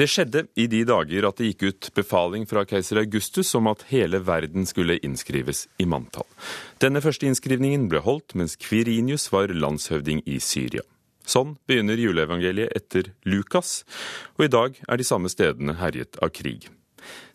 Det 0.00 0.06
skjedde 0.08 0.46
i 0.56 0.64
de 0.70 0.78
dager 0.88 1.26
at 1.28 1.36
det 1.36 1.50
gikk 1.50 1.62
ut 1.66 1.88
befaling 1.92 2.46
fra 2.48 2.62
keiser 2.64 3.02
Augustus 3.02 3.50
om 3.58 3.66
at 3.68 3.82
hele 3.90 4.22
verden 4.24 4.64
skulle 4.64 4.96
innskrives 5.04 5.66
i 5.76 5.84
manntall. 5.84 6.24
Denne 6.80 7.02
første 7.04 7.28
innskrivningen 7.28 7.84
ble 7.92 8.00
holdt 8.06 8.32
mens 8.38 8.56
Kvirinius 8.56 9.26
var 9.28 9.52
landshøvding 9.52 10.22
i 10.24 10.38
Syria. 10.40 10.86
Sånn 11.28 11.58
begynner 11.68 12.00
juleevangeliet 12.00 12.72
etter 12.80 13.10
Lukas, 13.28 13.82
og 14.38 14.46
i 14.46 14.52
dag 14.54 14.80
er 14.88 14.96
de 14.96 15.04
samme 15.04 15.28
stedene 15.28 15.76
herjet 15.82 16.16
av 16.24 16.32
krig. 16.32 16.70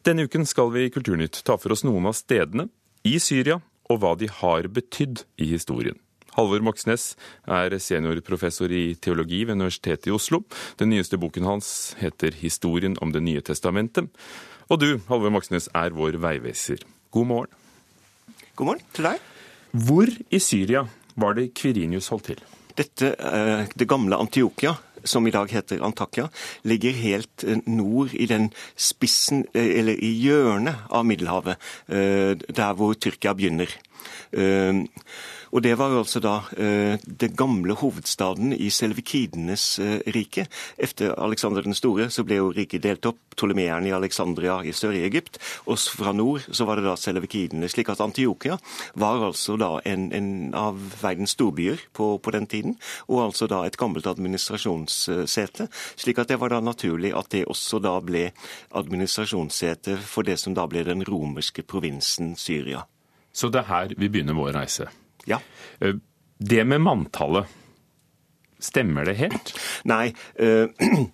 Denne 0.02 0.26
uken 0.26 0.50
skal 0.50 0.74
vi 0.74 0.88
i 0.88 0.94
Kulturnytt 0.96 1.44
ta 1.46 1.60
for 1.62 1.76
oss 1.76 1.86
noen 1.86 2.10
av 2.10 2.18
stedene 2.18 2.72
i 3.06 3.20
Syria, 3.22 3.60
og 3.94 4.02
hva 4.02 4.16
de 4.18 4.32
har 4.42 4.72
betydd 4.74 5.22
i 5.38 5.52
historien. 5.54 6.02
Halvor 6.36 6.64
Moxnes 6.68 7.14
er 7.48 7.78
seniorprofessor 7.80 8.72
i 8.76 8.96
teologi 9.00 9.44
ved 9.46 9.56
Universitetet 9.56 10.10
i 10.10 10.16
Oslo. 10.16 10.42
Den 10.80 10.92
nyeste 10.92 11.18
boken 11.18 11.48
hans 11.48 11.96
heter 12.00 12.32
'Historien 12.36 12.98
om 13.02 13.12
Det 13.12 13.24
nye 13.24 13.42
testamentet'. 13.42 14.10
Og 14.70 14.80
du, 14.80 15.00
Halvor 15.08 15.30
Moxnes, 15.30 15.70
er 15.74 15.90
vår 15.90 16.18
veiviser. 16.20 16.84
God 17.12 17.26
morgen. 17.26 17.54
God 18.56 18.66
morgen 18.66 18.82
til 18.94 19.04
deg. 19.04 19.20
Hvor 19.72 20.08
i 20.32 20.40
Syria 20.40 20.88
var 21.16 21.34
det 21.34 21.54
Kvirinius 21.54 22.08
holdt 22.08 22.24
til? 22.24 22.42
Dette, 22.78 23.16
eh, 23.20 23.68
Det 23.78 23.88
gamle 23.88 24.16
Antiokia, 24.16 24.76
som 25.04 25.28
i 25.28 25.32
dag 25.32 25.48
heter 25.48 25.84
Antakya, 25.84 26.28
ligger 26.64 26.92
helt 26.92 27.44
eh, 27.44 27.58
nord 27.66 28.14
i 28.14 28.26
den 28.26 28.52
spissen, 28.76 29.46
eh, 29.54 29.80
eller 29.80 29.94
i 29.94 30.12
hjørnet 30.12 30.76
av 30.90 31.06
Middelhavet, 31.06 31.56
der 31.88 32.74
hvor 32.74 32.94
Tyrkia 32.94 33.34
begynner. 33.34 33.68
Og 35.52 35.62
Det 35.62 35.76
var 35.78 35.92
jo 35.94 36.02
altså 36.04 36.22
da 36.24 36.36
eh, 36.58 36.98
det 37.06 37.36
gamle 37.38 37.76
hovedstaden 37.78 38.54
i 38.54 38.70
selvikidenes 38.70 39.80
eh, 39.80 40.00
rike. 40.14 40.48
Etter 40.78 41.14
Aleksander 41.18 41.66
den 41.66 41.78
store 41.78 42.10
så 42.14 42.26
ble 42.26 42.40
jo 42.40 42.52
riket 42.56 42.84
delt 42.84 43.06
opp. 43.06 43.20
Ptolemeerne 43.36 43.90
i 43.90 43.92
Alexandria 43.92 44.62
i 44.64 44.72
Sør-Egypt. 44.72 45.42
Og 45.68 45.80
fra 45.80 46.14
nord 46.16 46.46
så 46.56 46.68
var 46.68 46.80
det 46.80 46.86
da 46.88 46.96
selvikidene. 46.96 47.68
Slik 47.72 47.92
at 47.92 48.00
Antiokia 48.04 48.56
var 48.96 49.26
altså 49.28 49.58
da 49.60 49.74
en, 49.84 50.08
en 50.16 50.30
av 50.56 50.80
verdens 51.02 51.36
storbyer 51.36 51.84
på, 51.92 52.16
på, 52.18 52.32
den 52.32 52.48
tiden. 52.48 52.78
Og 53.12 53.26
altså 53.26 53.50
da 53.52 53.66
et 53.66 53.78
gammelt 53.78 54.08
administrasjonssete. 54.08 55.68
Slik 56.00 56.24
at 56.24 56.32
det 56.32 56.40
var 56.40 56.56
da 56.56 56.62
naturlig 56.64 57.12
at 57.16 57.32
det 57.36 57.46
også 57.52 57.84
da 57.84 57.98
ble 58.00 58.30
administrasjonssete 58.72 60.00
for 60.00 60.28
det 60.28 60.40
som 60.40 60.56
da 60.56 60.68
ble 60.72 60.86
den 60.88 61.04
romerske 61.04 61.66
provinsen 61.68 62.38
Syria. 62.40 62.86
Så 63.36 63.52
det 63.52 63.66
er 63.66 63.72
her 63.74 63.98
vi 64.00 64.08
begynner 64.08 64.38
vår 64.38 64.56
reise? 64.56 64.88
Ja. 65.30 65.42
Eh, 65.80 65.96
det 66.38 66.64
med 66.68 66.82
manntallet, 66.82 67.46
stemmer 68.60 69.06
det 69.06 69.18
helt? 69.20 69.54
Nei. 69.88 70.10
Uh, 70.42 70.68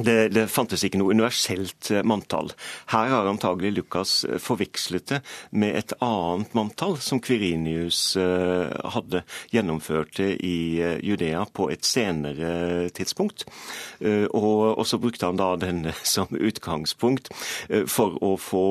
det, 0.00 0.32
det, 0.32 0.46
fantes 0.48 0.84
ikke 0.86 1.00
noe 1.00 1.12
universelt 1.12 1.90
eh, 1.92 2.00
manntall. 2.06 2.52
Her 2.92 3.10
har 3.12 3.28
antagelig 3.28 3.74
Lukas 3.76 4.22
eh, 4.24 4.38
forvekslet 4.40 5.10
det 5.10 5.20
med 5.50 5.76
et 5.76 5.92
annet 6.00 6.54
manntall 6.56 6.96
som 7.02 7.20
Kvirinius 7.20 8.16
eh, 8.16 8.72
hadde 8.94 9.24
gjennomført 9.52 10.22
i 10.22 10.80
Judea 11.04 11.44
på 11.52 11.68
et 11.72 11.84
senere 11.84 12.88
tidspunkt. 12.94 13.44
Og, 14.02 14.60
og 14.78 14.84
så 14.88 14.98
brukte 15.00 15.28
han 15.28 15.38
da 15.40 15.52
denne 15.60 15.92
som 16.14 16.30
utgangspunkt 16.32 17.30
for 17.90 18.16
å 18.24 18.34
få 18.40 18.64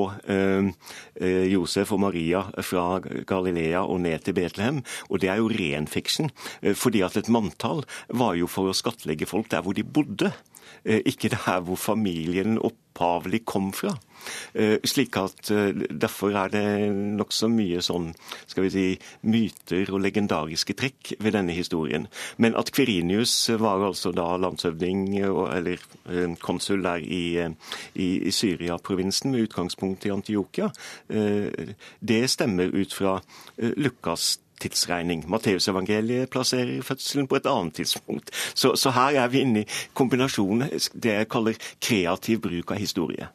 Josef 1.52 1.94
og 1.94 2.02
Maria 2.04 2.44
fra 2.66 3.00
Galilea 3.02 3.84
og 3.86 4.02
ned 4.06 4.26
til 4.26 4.38
Betlehem. 4.38 4.82
Og 5.10 5.22
det 5.24 5.32
er 5.32 5.42
jo 5.42 5.52
ren 5.52 5.90
fiksjon, 5.92 6.32
fordi 6.78 7.04
at 7.06 7.18
et 7.20 7.32
manntall 7.32 7.84
var 8.10 8.38
jo 8.40 8.50
for 8.52 8.72
å 8.72 8.78
skattlegge 8.78 9.30
folk 9.30 9.52
der 9.54 9.66
hvor 9.66 9.78
de 9.78 9.86
bodde. 9.86 10.34
Eh, 10.86 11.02
ikke 11.06 11.30
det 11.30 11.44
her 11.46 11.60
hvor 11.62 11.78
familien 11.78 12.58
opphavlig 12.58 13.44
kom 13.46 13.70
fra. 13.74 13.94
Eh, 14.54 14.78
slik 14.86 15.18
at 15.18 15.52
eh, 15.54 15.78
Derfor 16.02 16.34
er 16.38 16.50
det 16.54 16.64
nokså 17.18 17.50
mye 17.54 17.82
sånn 17.86 18.12
skal 18.50 18.66
vi 18.66 18.72
si, 18.74 18.86
myter 19.30 19.92
og 19.94 20.02
legendariske 20.02 20.74
trekk 20.78 21.14
ved 21.22 21.38
denne 21.38 21.54
historien. 21.54 22.08
Men 22.38 22.58
at 22.58 22.74
Kverinius 22.74 23.36
var 23.62 23.86
altså 23.86 24.14
da 24.16 24.28
landshøvding 24.42 25.08
eller 25.22 25.82
konsul 26.42 26.84
der 26.86 27.06
i, 27.06 27.38
i, 27.94 28.10
i 28.28 28.34
Syria-provinsen 28.34 29.32
med 29.32 29.48
utgangspunkt 29.48 30.06
i 30.06 30.14
Antiokia, 30.14 30.72
det 31.08 32.22
stemmer 32.30 32.74
ut 32.74 32.94
fra 32.94 33.20
Lukas' 33.58 34.40
tidsregning. 34.62 35.26
Matteusevangeliet 35.32 36.32
plasserer 36.34 36.84
fødselen 36.86 37.30
på 37.30 37.40
et 37.40 37.50
annet 37.50 37.80
tidspunkt. 37.82 38.32
Så, 38.54 38.76
så 38.80 38.94
her 38.96 39.20
er 39.24 39.32
vi 39.34 39.44
inne 39.46 39.64
i 39.64 39.70
kombinasjonen, 39.98 40.70
det 40.94 41.18
jeg 41.18 41.32
kaller 41.32 41.60
kreativ 41.82 42.42
bruk 42.46 42.74
av 42.76 42.82
historie. 42.82 43.30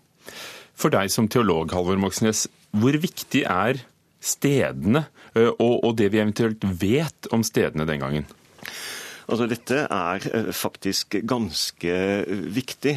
For 0.76 0.92
deg 0.92 1.12
som 1.12 1.28
teolog, 1.32 1.72
Halvor 1.72 1.98
Moxnes, 2.00 2.47
hvor 2.76 2.97
viktig 3.00 3.47
er 3.48 3.81
stedene 4.20 5.06
og, 5.37 5.84
og 5.84 5.92
det 5.98 6.10
vi 6.12 6.20
eventuelt 6.20 6.64
vet 6.81 7.28
om 7.32 7.44
stedene 7.47 7.87
den 7.88 8.03
gangen? 8.03 8.26
Altså, 9.26 9.48
dette 9.50 9.87
er 9.91 10.53
faktisk 10.54 11.19
ganske 11.26 11.94
viktig. 12.54 12.94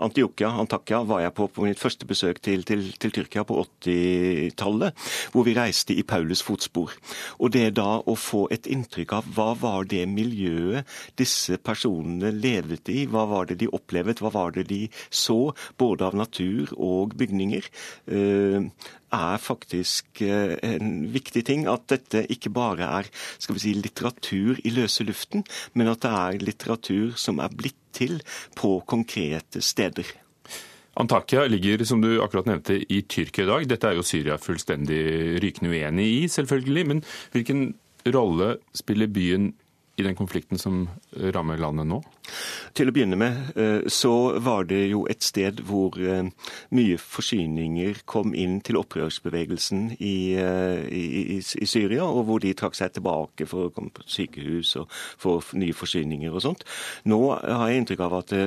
Antiokia, 0.00 0.50
Antakya 0.62 1.02
var 1.08 1.22
jeg 1.24 1.34
på 1.36 1.48
på 1.50 1.66
mitt 1.66 1.80
første 1.80 2.06
besøk 2.08 2.40
til, 2.42 2.64
til, 2.68 2.86
til 3.00 3.12
Tyrkia 3.14 3.44
på 3.46 3.58
80-tallet, 3.84 5.08
hvor 5.32 5.46
vi 5.46 5.56
reiste 5.56 5.96
i 5.96 6.04
Paulus' 6.06 6.44
fotspor. 6.46 6.94
Og 7.38 7.52
det 7.54 7.66
da 7.78 8.00
å 8.00 8.16
få 8.18 8.46
et 8.54 8.68
inntrykk 8.70 9.16
av 9.18 9.30
hva 9.36 9.50
var 9.60 9.88
det 9.90 10.06
miljøet 10.08 10.88
disse 11.20 11.58
personene 11.60 12.32
levet 12.34 12.88
i, 12.92 13.04
hva 13.10 13.26
var 13.30 13.50
det 13.50 13.60
de 13.60 13.70
opplevet, 13.70 14.22
hva 14.22 14.32
var 14.34 14.56
det 14.56 14.68
de 14.70 14.86
så, 15.10 15.52
både 15.80 16.08
av 16.08 16.16
natur 16.18 16.72
og 16.78 17.16
bygninger, 17.20 17.68
eh, 18.10 18.70
er 19.12 19.42
faktisk 19.42 20.22
eh, 20.24 20.56
en 20.66 21.10
viktig 21.12 21.44
ting. 21.48 21.66
At 21.70 21.88
dette 21.92 22.24
ikke 22.32 22.52
bare 22.54 22.88
er 23.00 23.10
skal 23.38 23.56
vi 23.56 23.64
si, 23.64 23.74
litteratur 23.76 24.60
i 24.64 24.74
løse 24.74 25.06
luften, 25.06 25.44
men 25.74 25.92
at 25.92 26.02
det 26.04 26.14
er 26.22 26.40
litteratur 26.44 27.14
som 27.20 27.42
er 27.42 27.52
blitt 27.54 27.78
til 27.96 28.20
på 28.58 28.78
konkrete 28.88 29.62
steder. 29.64 30.06
Antakya 31.00 31.46
ligger, 31.46 31.84
som 31.86 32.02
du 32.02 32.18
akkurat 32.22 32.48
nevnte, 32.50 32.80
i 32.92 33.02
Tyrkia 33.08 33.46
i 33.46 33.50
dag. 33.50 33.68
Dette 33.70 33.88
er 33.88 33.98
jo 33.98 34.06
Syria 34.06 34.36
fullstendig 34.40 35.38
rykende 35.42 35.70
uenig 35.72 36.06
i, 36.06 36.20
selvfølgelig. 36.28 36.86
Men 36.90 37.04
hvilken 37.32 37.70
rolle 38.10 38.56
spiller 38.76 39.10
byen 39.10 39.52
i 40.00 40.06
den 40.06 40.16
konflikten 40.18 40.58
som 40.58 40.86
rammer 41.34 41.60
landet 41.60 41.88
nå? 41.90 42.00
Til 42.76 42.90
å 42.90 42.94
begynne 42.94 43.18
med 43.18 43.58
eh, 43.58 43.86
så 43.90 44.38
var 44.42 44.66
det 44.70 44.82
jo 44.90 45.04
et 45.10 45.24
sted 45.26 45.62
hvor 45.66 45.96
eh, 46.00 46.30
mye 46.76 46.98
forsyninger 47.00 48.02
kom 48.10 48.34
inn 48.38 48.60
til 48.66 48.80
opprørsbevegelsen 48.80 49.94
eh, 49.98 50.82
i, 50.86 51.06
i, 51.36 51.38
i 51.40 51.68
Syria, 51.68 52.06
og 52.06 52.26
hvor 52.28 52.42
de 52.42 52.54
trakk 52.56 52.78
seg 52.78 52.94
tilbake 52.96 53.48
for 53.50 53.68
å 53.68 53.74
komme 53.74 53.92
på 53.94 54.06
sykehus 54.06 54.76
og 54.80 54.90
få 55.20 55.38
nye 55.58 55.76
forsyninger 55.76 56.34
og 56.34 56.44
sånt. 56.44 56.66
Nå 57.10 57.22
har 57.34 57.68
jeg 57.68 57.82
inntrykk 57.82 58.06
av 58.06 58.20
at 58.22 58.34
det 58.34 58.44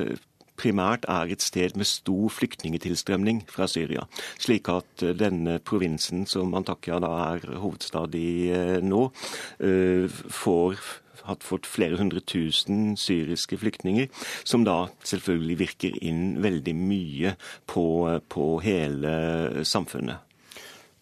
primært 0.59 1.08
er 1.09 1.31
et 1.34 1.41
sted 1.41 1.74
med 1.75 1.90
stor 1.90 2.30
flyktningetilstrømning 2.30 3.41
fra 3.50 3.66
Syria. 3.68 4.06
Slik 4.38 4.70
at 4.70 5.02
denne 5.18 5.58
provinsen, 5.66 6.28
som 6.30 6.53
Antakya 6.56 7.00
da 7.02 7.09
er 7.31 7.47
hovedstad 7.58 8.14
i 8.16 8.53
nå, 8.85 9.08
får 10.38 10.85
hatt 11.28 11.45
fått 11.45 11.69
flere 11.69 12.00
hundre 12.00 12.22
tusen 12.25 12.97
syriske 13.00 13.57
flyktninger, 13.61 14.09
som 14.44 14.66
da 14.67 14.88
selvfølgelig 15.07 15.57
virker 15.61 15.97
inn 16.03 16.38
veldig 16.44 16.75
mye 16.78 17.35
på, 17.69 17.85
på 18.29 18.50
hele 18.66 19.63
samfunnet. 19.67 20.23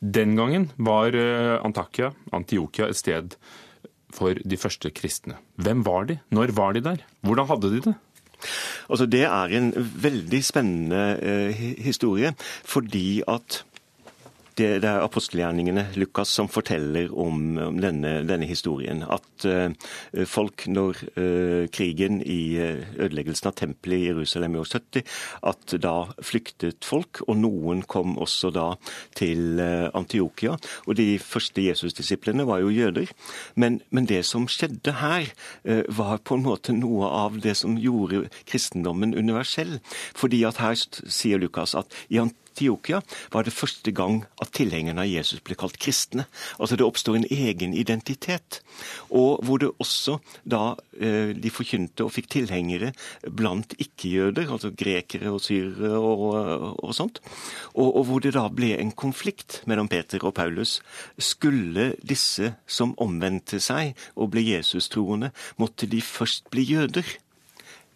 Den 0.01 0.33
gangen 0.37 0.71
var 0.81 1.13
eh, 1.13 1.59
Antakya, 1.61 2.09
Antiokia, 2.33 2.87
et 2.89 2.97
sted 2.97 3.35
for 4.11 4.33
de 4.33 4.57
første 4.57 4.89
kristne. 4.97 5.37
Hvem 5.61 5.83
var 5.85 6.07
de? 6.09 6.17
Når 6.33 6.55
var 6.57 6.73
de 6.73 6.81
der? 6.81 7.03
Hvordan 7.21 7.47
hadde 7.51 7.69
de 7.75 7.81
det? 7.85 7.93
Altså, 8.89 9.05
det 9.05 9.23
er 9.27 9.53
en 9.53 9.69
veldig 9.77 10.41
spennende 10.43 11.03
eh, 11.21 11.61
historie, 11.85 12.33
fordi 12.65 13.21
at 13.29 13.61
det, 14.57 14.67
det, 14.83 14.89
er 14.89 15.03
apostelgjerningene, 15.05 15.85
Lukas, 15.99 16.31
som 16.35 16.49
forteller 16.51 17.11
om, 17.15 17.57
om 17.61 17.77
denne, 17.81 18.21
denne, 18.27 18.47
historien. 18.49 19.03
At 19.07 19.45
uh, 19.47 19.71
folk, 20.27 20.65
når 20.67 20.99
uh, 21.15 21.69
krigen 21.71 22.19
i 22.21 22.57
uh, 22.59 22.81
ødeleggelsen 22.97 23.51
av 23.51 23.55
tempelet 23.59 24.01
i 24.01 24.09
Jerusalem 24.09 24.57
i 24.57 24.61
år 24.61 24.69
70, 24.73 25.05
at 25.51 25.75
da 25.83 25.95
flyktet 26.25 26.83
folk, 26.87 27.23
og 27.27 27.39
noen 27.39 27.85
kom 27.87 28.17
også 28.21 28.51
da 28.55 28.67
til 29.17 29.61
Antiokia. 29.61 30.57
Og 30.87 30.97
de 30.99 31.15
første 31.21 31.63
Jesus-disiplene 31.63 32.45
var 32.47 32.61
jo 32.63 32.73
jøder. 32.73 33.11
Men, 33.55 33.79
men, 33.89 34.09
det 34.11 34.23
som 34.27 34.47
skjedde 34.51 34.97
her, 34.99 35.29
var 35.87 36.19
på 36.25 36.35
en 36.35 36.43
måte 36.43 36.73
noe 36.75 37.07
av 37.07 37.37
det 37.43 37.53
som 37.59 37.77
gjorde 37.79 38.25
kristendommen 38.49 39.15
universell. 39.15 39.77
Fordi 40.17 40.43
at 40.47 40.59
her 40.61 40.75
sier 40.75 41.39
Lukas 41.41 41.77
at 41.77 41.95
i 42.09 42.19
Antiokia 42.19 42.41
Antiokia 42.51 42.99
var 43.31 43.45
det 43.47 43.53
første 43.55 43.91
gang 43.95 44.21
at 44.41 44.51
tilhengerne 44.55 45.01
av 45.03 45.09
Jesus 45.09 45.39
ble 45.43 45.55
kalt 45.55 45.79
kristne. 45.81 46.27
Altså 46.59 46.77
det 46.77 46.85
oppstår 46.85 47.17
en 47.17 47.27
egen 47.31 47.73
identitet. 47.73 48.59
Og 49.09 49.41
hvor 49.45 49.61
det 49.61 49.71
også 49.79 50.19
da 50.43 50.75
eh, 50.99 51.31
de 51.31 51.51
forkynte 51.53 52.05
og 52.05 52.13
fikk 52.13 52.29
tilhengere 52.35 52.91
blant 53.23 53.75
ikke-jøder, 53.79 54.51
altså 54.51 54.73
grekere 54.75 55.31
og 55.31 55.41
syrere 55.43 55.97
og, 55.97 56.83
og 56.83 56.95
sånt. 56.95 57.21
Og, 57.73 57.87
og, 57.87 58.03
hvor 58.09 58.23
det 58.23 58.35
da 58.35 58.47
ble 58.51 58.73
en 58.77 58.91
konflikt 58.91 59.61
mellom 59.69 59.89
Peter 59.91 60.21
og 60.27 60.35
Paulus. 60.35 60.79
Skulle 61.17 61.93
disse 62.03 62.55
som 62.67 62.95
omvendte 63.01 63.61
seg 63.63 63.95
og 64.15 64.33
ble 64.35 64.43
Jesus-troende, 64.43 65.31
måtte 65.61 65.87
de 65.87 66.03
først 66.03 66.51
bli 66.51 66.67
jøder? 66.73 67.07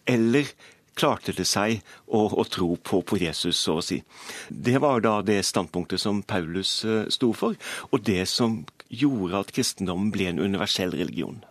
Eller 0.06 0.48
klarte 0.96 1.34
det 1.36 1.46
seg 1.48 1.82
å, 2.06 2.26
å 2.32 2.44
tro 2.48 2.72
på, 2.80 3.02
på, 3.06 3.18
Jesus, 3.20 3.58
så 3.60 3.78
å 3.80 3.84
si. 3.84 4.00
Det 4.48 4.78
var 4.82 5.04
da 5.04 5.18
det 5.26 5.42
standpunktet 5.46 6.02
som 6.02 6.22
Paulus 6.26 6.78
uh, 6.88 7.04
sto 7.12 7.32
for, 7.36 7.58
og 7.90 8.06
det 8.06 8.24
som 8.32 8.62
gjorde 8.88 9.44
at 9.44 9.52
kristendommen 9.54 10.12
ble 10.14 10.30
en 10.30 10.42
universell 10.42 10.94
religion. 10.96 11.42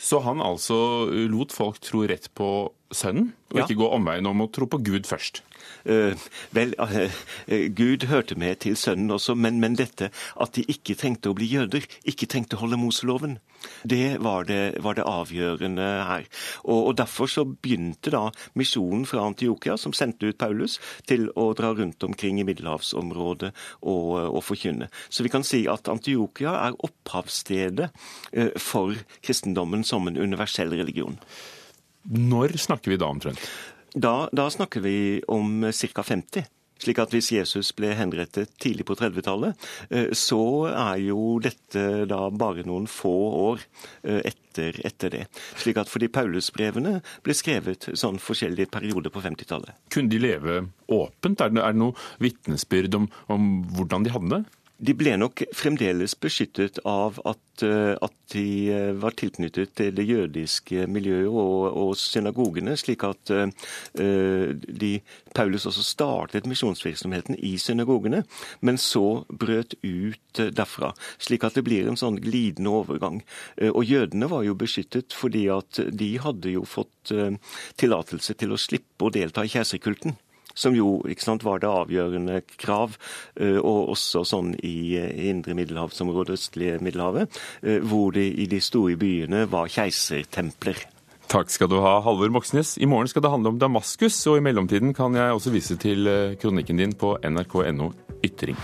Så 0.00 0.22
han 0.24 0.40
altså 0.40 1.08
lot 1.28 1.52
folk 1.52 1.80
tro 1.84 2.06
rett 2.08 2.30
på 2.36 2.70
Sønnen, 2.90 3.30
og 3.52 3.60
ja. 3.60 3.66
ikke 3.66 3.82
gå 3.82 3.88
omveien 3.94 4.26
om 4.26 4.42
å 4.42 4.48
tro 4.50 4.66
på 4.66 4.80
Gud 4.82 5.06
først? 5.06 5.44
Uh, 5.88 6.12
vel, 6.56 6.74
uh, 6.80 7.08
Gud 7.76 8.06
hørte 8.10 8.36
med 8.38 8.60
til 8.64 8.76
Sønnen 8.76 9.10
også, 9.14 9.34
men, 9.34 9.60
men, 9.62 9.76
dette 9.78 10.10
at 10.10 10.56
de 10.56 10.64
ikke 10.68 10.96
trengte 10.98 11.30
å 11.30 11.36
bli 11.36 11.48
jøder, 11.50 11.86
ikke 12.08 12.28
trengte 12.30 12.58
å 12.58 12.62
holde 12.64 12.78
Moseloven, 12.80 13.38
det 13.84 14.18
var 14.24 14.46
det, 14.48 14.80
var 14.84 14.96
det 14.96 15.06
avgjørende 15.08 15.88
her. 16.08 16.26
Og, 16.64 16.78
og, 16.78 16.92
Derfor 17.00 17.28
så 17.28 17.44
begynte 17.48 18.12
da 18.12 18.26
misjonen 18.58 19.06
fra 19.08 19.24
Antiokia, 19.28 19.76
som 19.80 19.94
sendte 19.96 20.30
ut 20.30 20.40
Paulus, 20.40 20.78
til 21.08 21.28
å 21.36 21.50
dra 21.56 21.72
rundt 21.76 22.04
omkring 22.04 22.40
i 22.40 22.46
middelhavsområdet 22.48 23.52
og, 23.80 24.10
og 24.30 24.42
forkynne. 24.44 24.90
Så 25.08 25.24
vi 25.24 25.32
kan 25.32 25.44
si 25.46 25.66
at 25.70 25.88
Antiokia 25.92 26.56
er 26.66 26.78
opphavsstedet 26.88 27.90
for 28.60 28.96
kristendommen 29.24 29.84
som 29.84 30.08
en 30.08 30.20
universell 30.20 30.72
religion. 30.76 31.20
Når 32.08 32.56
snakker 32.56 32.94
vi 32.94 33.00
da 33.00 33.10
omtrent? 33.12 33.40
Da, 33.94 34.28
da 34.32 34.50
snakker 34.50 34.80
vi 34.80 34.96
om 35.28 35.64
ca. 35.72 36.02
50. 36.02 36.44
Slik 36.80 37.00
at 37.02 37.12
hvis 37.12 37.28
Jesus 37.34 37.74
ble 37.76 37.90
henrettet 37.96 38.54
tidlig 38.62 38.86
på 38.88 38.96
30-tallet, 38.96 39.66
eh, 39.92 40.12
så 40.16 40.70
er 40.70 41.00
jo 41.04 41.34
dette 41.42 42.06
da 42.08 42.22
bare 42.32 42.64
noen 42.64 42.86
få 42.88 43.12
år 43.50 43.64
eh, 44.02 44.22
etter, 44.30 44.78
etter 44.88 45.12
det. 45.12 45.24
Slik 45.60 45.80
at 45.82 45.90
fordi 45.92 46.08
Paulusbrevene 46.12 47.00
ble 47.26 47.36
skrevet 47.36 47.90
sånn 47.92 48.20
forskjellige 48.22 48.72
perioder 48.72 49.12
på 49.12 49.20
50-tallet. 49.26 49.76
Kunne 49.92 50.12
de 50.12 50.22
leve 50.22 50.62
åpent? 50.88 51.44
Er 51.44 51.52
det, 51.52 51.60
er 51.66 51.76
det 51.76 51.82
noe 51.82 52.24
vitnesbyrd 52.24 52.96
om, 52.96 53.10
om 53.28 53.52
hvordan 53.76 54.08
de 54.08 54.16
hadde 54.16 54.32
det? 54.38 54.42
De 54.80 54.94
ble 54.96 55.12
nok 55.20 55.42
fremdeles 55.52 56.14
beskyttet 56.16 56.78
av 56.88 57.18
at, 57.28 57.64
eh, 57.66 57.92
at, 58.00 58.14
de 58.30 58.70
eh, 58.72 58.92
var 58.96 59.12
tilknyttet 59.18 59.74
til 59.76 59.90
det 59.92 60.06
jødiske 60.06 60.86
miljøet 60.88 61.28
og, 61.28 61.64
og 61.76 61.90
synagogene, 61.98 62.76
slik 62.78 63.02
at 63.04 63.32
uh, 63.34 63.50
de, 64.54 64.90
Paulus 65.34 65.66
også 65.66 65.82
startet 65.82 66.46
misjonsvirksomheten 66.46 67.34
i 67.42 67.56
synagogene, 67.58 68.22
men 68.62 68.78
så 68.78 69.24
brøt 69.28 69.74
ut 69.82 70.42
derfra. 70.54 70.92
Slik 71.18 71.44
at 71.44 71.58
det 71.58 71.66
blir 71.66 71.90
en 71.90 71.98
sånn 71.98 72.20
glidende 72.22 72.70
overgang. 72.70 73.20
Og 73.74 73.82
jødene 73.82 74.30
var 74.30 74.46
jo 74.46 74.54
beskyttet 74.54 75.10
fordi 75.16 75.48
at 75.50 75.82
de 75.90 76.12
hadde 76.22 76.54
jo 76.54 76.62
fått 76.62 77.10
tillatelse 77.82 78.38
til 78.38 78.54
å 78.54 78.62
slippe 78.62 79.10
å 79.10 79.14
delta 79.14 79.42
i 79.42 79.50
keiserkulten 79.50 80.14
som 80.60 80.76
jo 80.76 81.00
sant, 81.20 81.44
var 81.46 81.62
det 81.62 81.70
avgjørende 81.70 82.40
krav, 82.60 82.96
eh, 83.40 83.58
og 83.58 83.94
også 83.96 84.24
sånn 84.28 84.54
i 84.62 84.96
indre 85.30 85.56
middelhavsområdet, 85.58 86.38
østlige 86.38 86.78
Middelhavet, 86.84 87.40
eh, 87.62 87.80
hvor 87.80 88.14
det 88.14 88.28
i 88.38 88.46
de 88.50 88.60
store 88.60 88.96
byene 89.00 89.46
var 89.50 89.70
keisertempler. 89.72 90.84
Takk 91.30 91.50
skal 91.52 91.68
du 91.70 91.76
ha, 91.78 92.00
Halvor 92.02 92.32
Moxnes. 92.34 92.74
I 92.82 92.88
morgen 92.90 93.06
skal 93.06 93.22
det 93.22 93.30
handle 93.30 93.52
om 93.52 93.58
Damaskus, 93.60 94.18
og 94.26 94.40
i 94.40 94.42
mellomtiden 94.42 94.94
kan 94.96 95.14
jeg 95.14 95.30
også 95.30 95.52
vise 95.54 95.76
til 95.78 96.08
eh, 96.10 96.36
kronikken 96.40 96.80
din 96.80 96.94
på 96.98 97.14
nrk.no 97.22 97.92
ytring. 98.26 98.58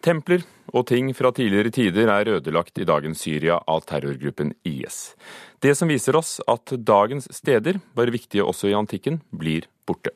Templer 0.00 0.46
og 0.72 0.86
ting 0.90 1.10
fra 1.16 1.32
tidligere 1.34 1.72
tider 1.74 2.10
er 2.12 2.30
ødelagt 2.36 2.78
i 2.78 2.86
dagens 2.88 3.22
Syria 3.24 3.58
av 3.66 3.84
terrorgruppen 3.88 4.52
IS. 4.68 5.14
Det 5.60 5.74
som 5.76 5.90
viser 5.90 6.16
oss 6.18 6.38
at 6.48 6.74
dagens 6.76 7.28
steder 7.34 7.80
var 7.96 8.12
viktige 8.14 8.46
også 8.46 8.70
i 8.70 8.76
antikken, 8.78 9.20
blir 9.30 9.68
borte. 9.88 10.12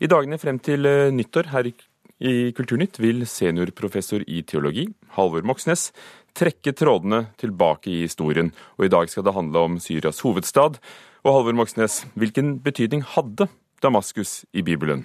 I 0.00 0.08
dagene 0.10 0.38
frem 0.38 0.60
til 0.62 0.86
eh, 0.86 1.10
nyttår 1.14 1.50
her 1.52 1.70
i 1.70 2.36
Kulturnytt 2.56 3.00
vil 3.02 3.26
seniorprofessor 3.28 4.24
i 4.24 4.42
teologi, 4.46 4.86
Halvor 5.16 5.44
Moxnes, 5.44 5.90
trekke 6.36 6.72
trådene 6.76 7.26
tilbake 7.40 7.90
i 7.92 8.04
historien, 8.04 8.52
og 8.76 8.86
i 8.86 8.92
dag 8.92 9.10
skal 9.12 9.26
det 9.26 9.36
handle 9.36 9.66
om 9.68 9.76
Syrias 9.80 10.22
hovedstad. 10.24 10.80
Og 11.24 11.34
Halvor 11.34 11.58
Moxnes, 11.60 12.04
hvilken 12.14 12.56
betydning 12.64 13.04
hadde 13.16 13.48
Damaskus 13.82 14.44
i 14.52 14.64
Bibelen? 14.64 15.04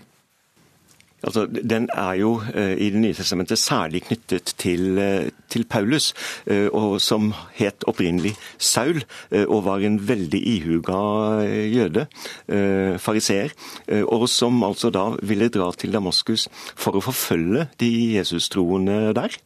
Altså, 1.23 1.45
den 1.45 1.89
er 1.93 2.13
jo 2.17 2.41
eh, 2.53 2.77
i 2.77 2.89
Det 2.89 3.01
nye 3.01 3.13
testamentet 3.13 3.59
særlig 3.59 4.03
knyttet 4.07 4.53
til, 4.57 4.97
eh, 4.97 5.29
til 5.49 5.65
Paulus, 5.69 6.13
eh, 6.47 6.69
som 6.97 7.33
het 7.53 7.83
opprinnelig 7.87 8.35
Saul, 8.57 9.03
og 9.47 9.65
var 9.65 9.77
en 9.77 9.99
veldig 10.07 10.41
ihuga 10.47 11.45
jøde, 11.71 12.07
fariseer, 12.99 13.49
og 14.07 14.29
som 14.29 14.63
altså 14.63 14.89
da 14.89 15.15
ville 15.21 15.49
dra 15.49 15.71
til 15.71 15.93
Damaskus 15.93 16.47
for 16.75 16.97
å 16.97 17.03
forfølge 17.03 17.67
de 17.79 18.17
Jesus-troende 18.17 19.13
der. 19.15 19.37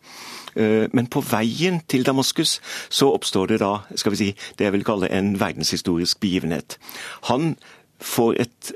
Men 0.93 1.07
på 1.07 1.21
veien 1.21 1.81
til 1.87 2.05
Damaskus 2.05 2.59
så 2.89 3.11
oppstår 3.13 3.47
det 3.47 3.59
da 3.59 3.77
skal 3.95 4.15
vi 4.15 4.21
si, 4.21 4.29
det 4.57 4.69
jeg 4.69 4.73
vil 4.73 4.87
kalle 4.87 5.11
en 5.11 5.35
verdenshistorisk 5.39 6.19
begivenhet. 6.19 6.77
Han 7.31 7.55
får 8.03 8.41
et 8.45 8.73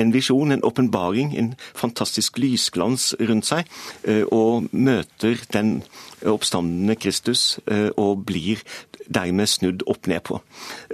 en 0.00 0.12
visjon, 0.12 0.52
en 0.52 0.64
åpenbaring, 0.64 1.34
en 1.36 1.52
fantastisk 1.76 2.38
lysglans 2.40 3.12
rundt 3.20 3.48
seg, 3.48 3.68
eh, 4.08 4.24
og 4.32 4.68
møter 4.72 5.40
den 5.52 5.82
oppstandende 6.28 6.96
Kristus 7.00 7.58
eh, 7.66 7.90
og 7.98 8.24
blir 8.28 8.62
dermed 9.12 9.50
snudd 9.50 9.82
opp 9.90 10.06
ned 10.10 10.22
på. 10.28 10.38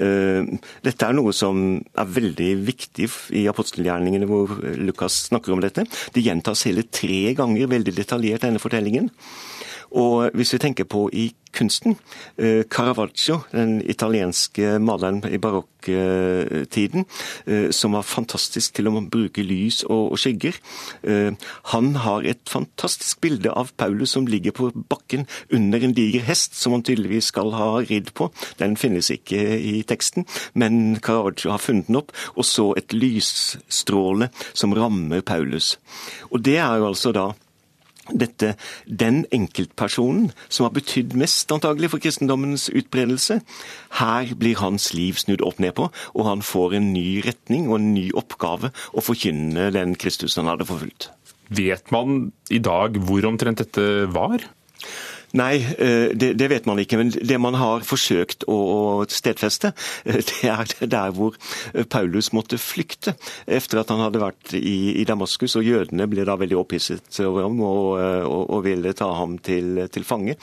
Eh, 0.00 0.48
dette 0.86 1.06
er 1.08 1.16
noe 1.16 1.34
som 1.36 1.78
er 1.78 2.14
veldig 2.18 2.50
viktig 2.66 3.10
i 3.38 3.46
apostelgjerningene 3.50 4.28
hvor 4.28 4.56
Lukas 4.80 5.26
snakker 5.28 5.54
om 5.54 5.62
dette. 5.64 5.86
Det 6.14 6.24
gjentas 6.24 6.66
hele 6.68 6.88
tre 6.90 7.34
ganger 7.38 7.70
veldig 7.70 7.94
detaljert, 8.00 8.44
denne 8.46 8.62
fortellingen. 8.62 9.12
Og 9.96 10.34
hvis 10.36 10.52
vi 10.52 10.60
tenker 10.60 10.84
på 10.88 11.06
i 11.16 11.30
kunsten, 11.52 11.96
eh, 12.36 12.62
Caravaggio, 12.70 13.42
den 13.52 13.80
italienske 13.82 14.78
maleren 14.78 15.22
i 15.24 15.38
barokktiden, 15.38 17.04
eh, 17.46 17.70
som 17.70 17.92
var 17.92 18.02
fantastisk 18.02 18.74
til 18.74 18.88
å 18.88 19.08
bruke 19.10 19.42
lys 19.42 19.84
og 19.88 20.16
skygger, 20.18 20.54
eh, 21.02 21.32
han 21.72 21.94
har 21.94 22.22
et 22.24 22.44
fantastisk 22.46 23.20
bilde 23.20 23.50
av 23.50 23.72
Paulus 23.76 24.10
som 24.10 24.26
ligger 24.26 24.52
på 24.52 24.72
bakken 24.88 25.26
under 25.52 25.82
en 25.82 25.94
diger 25.94 26.22
hest, 26.22 26.54
som 26.54 26.72
han 26.72 26.82
tydeligvis 26.82 27.24
skal 27.32 27.50
ha 27.52 27.80
ridd 27.80 28.14
på. 28.14 28.30
Den 28.58 28.76
finnes 28.76 29.10
ikke 29.10 29.38
i 29.38 29.82
teksten, 29.82 30.26
men 30.54 31.00
Caravaggio 31.00 31.50
har 31.50 31.58
funnet 31.58 31.86
den 31.86 31.96
opp, 31.96 32.12
og 32.36 32.44
så 32.44 32.76
et 32.76 32.88
lysstråle 32.88 34.30
som 34.52 34.72
rammer 34.72 35.22
Paulus. 35.22 35.76
Og 36.32 36.42
det 36.42 36.58
er 36.58 36.78
jo 36.78 36.88
altså 36.88 37.12
da 37.12 37.32
dette 38.12 38.54
den 38.86 39.24
enkeltpersonen 39.34 40.30
som 40.48 40.66
har 40.66 40.74
betydd 40.76 41.16
mest 41.18 41.52
antagelig 41.54 41.92
for 41.92 42.02
kristendommens 42.02 42.68
utbredelse. 42.72 43.40
Her 44.00 44.34
blir 44.38 44.60
hans 44.62 44.92
liv 44.96 45.20
snudd 45.20 45.44
opp 45.46 45.60
ned 45.62 45.76
på, 45.78 45.88
og 45.88 46.28
han 46.28 46.44
får 46.44 46.78
en 46.78 46.92
ny 46.94 47.20
retning 47.26 47.68
og 47.68 47.78
en 47.78 47.92
ny 47.94 48.08
oppgave 48.16 48.72
å 48.92 49.04
forkynne 49.04 49.70
den 49.74 49.96
Kristus 49.98 50.38
han 50.40 50.50
hadde 50.50 50.68
forfulgt. 50.68 51.10
Vet 51.48 51.92
man 51.94 52.30
i 52.52 52.60
dag 52.60 52.98
hvor 53.08 53.24
omtrent 53.28 53.62
dette 53.62 54.08
var? 54.12 54.44
Nei, 55.36 55.60
eh, 55.60 56.14
det, 56.16 56.32
det, 56.40 56.48
vet 56.48 56.66
man 56.66 56.78
ikke. 56.80 56.96
Men 57.00 57.10
det 57.12 57.36
man 57.40 57.56
har 57.58 57.84
forsøkt 57.84 58.46
å, 58.48 59.04
stedfeste, 59.12 59.74
eh, 60.08 60.22
det 60.30 60.48
er 60.48 60.72
der 60.88 61.12
hvor 61.16 61.36
eh, 61.74 61.84
Paulus 61.84 62.30
måtte 62.32 62.56
flykte 62.60 63.14
etter 63.44 63.82
at 63.82 63.92
han 63.92 64.00
hadde 64.06 64.22
vært 64.22 64.54
i, 64.56 64.96
i 65.00 65.04
Damaskus. 65.08 65.58
Og 65.60 65.68
jødene 65.68 66.08
ble 66.08 66.24
da 66.28 66.38
veldig 66.40 66.56
opphisset 66.56 67.20
over 67.26 67.44
ham 67.44 67.60
og, 67.60 68.00
og, 68.00 68.44
og 68.56 68.64
ville 68.64 68.94
ta 68.96 69.10
ham 69.18 69.36
til, 69.44 69.84
til, 69.92 70.06
fange. 70.08 70.38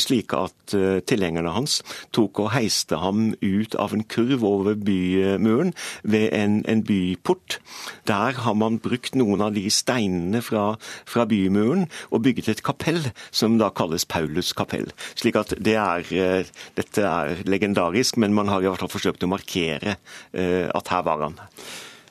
Slik 0.00 0.34
at 0.36 0.74
tilhengerne 1.08 1.50
hans 1.54 1.80
tok 2.14 2.42
og 2.44 2.52
heiste 2.54 3.00
ham 3.00 3.32
ut 3.42 3.74
av 3.80 3.94
en 3.96 4.04
kurv 4.06 4.44
over 4.46 4.78
bymuren 4.78 5.72
ved 6.02 6.28
en, 6.36 6.60
en 6.70 6.84
byport. 6.86 7.58
Der 8.06 8.38
har 8.44 8.54
man 8.58 8.78
brukt 8.82 9.18
noen 9.18 9.42
av 9.42 9.56
de 9.56 9.66
steinene 9.72 10.42
fra, 10.44 10.76
fra 11.08 11.26
bymuren 11.30 11.88
og 12.10 12.22
bygget 12.26 12.52
et 12.54 12.64
kapell 12.66 13.02
som 13.34 13.58
da 13.60 13.72
kalles 13.74 14.06
Paulus 14.06 14.19
Paulus 14.20 14.52
kapell. 14.56 14.90
Slik 15.18 15.38
at 15.40 15.54
det 15.58 15.76
er, 15.80 16.04
eh, 16.14 16.48
Dette 16.76 17.04
er 17.04 17.44
legendarisk, 17.48 18.18
men 18.20 18.34
man 18.36 18.48
har 18.48 18.62
i 18.62 18.68
hvert 18.68 18.82
fall 18.84 18.92
forsøkt 18.92 19.24
å 19.24 19.30
markere 19.30 19.96
eh, 20.32 20.68
at 20.68 20.92
her 20.92 21.06
var 21.06 21.24
han. 21.24 21.38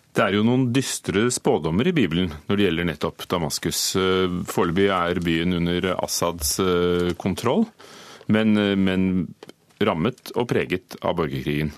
Det 0.09 0.25
er 0.25 0.35
jo 0.35 0.43
noen 0.43 0.71
dystre 0.73 1.27
spådommer 1.31 1.87
i 1.87 1.93
Bibelen 1.95 2.33
når 2.49 2.57
det 2.57 2.65
gjelder 2.65 2.87
nettopp 2.89 3.27
Damaskus. 3.29 3.81
Foreløpig 4.49 4.89
er 4.91 5.21
byen 5.23 5.53
under 5.61 5.93
Assads 5.93 6.57
kontroll, 7.21 7.67
men, 8.27 8.57
men 8.57 9.05
rammet 9.79 10.33
og 10.35 10.49
preget 10.49 10.97
av 11.05 11.15
borgerkrigen. 11.21 11.71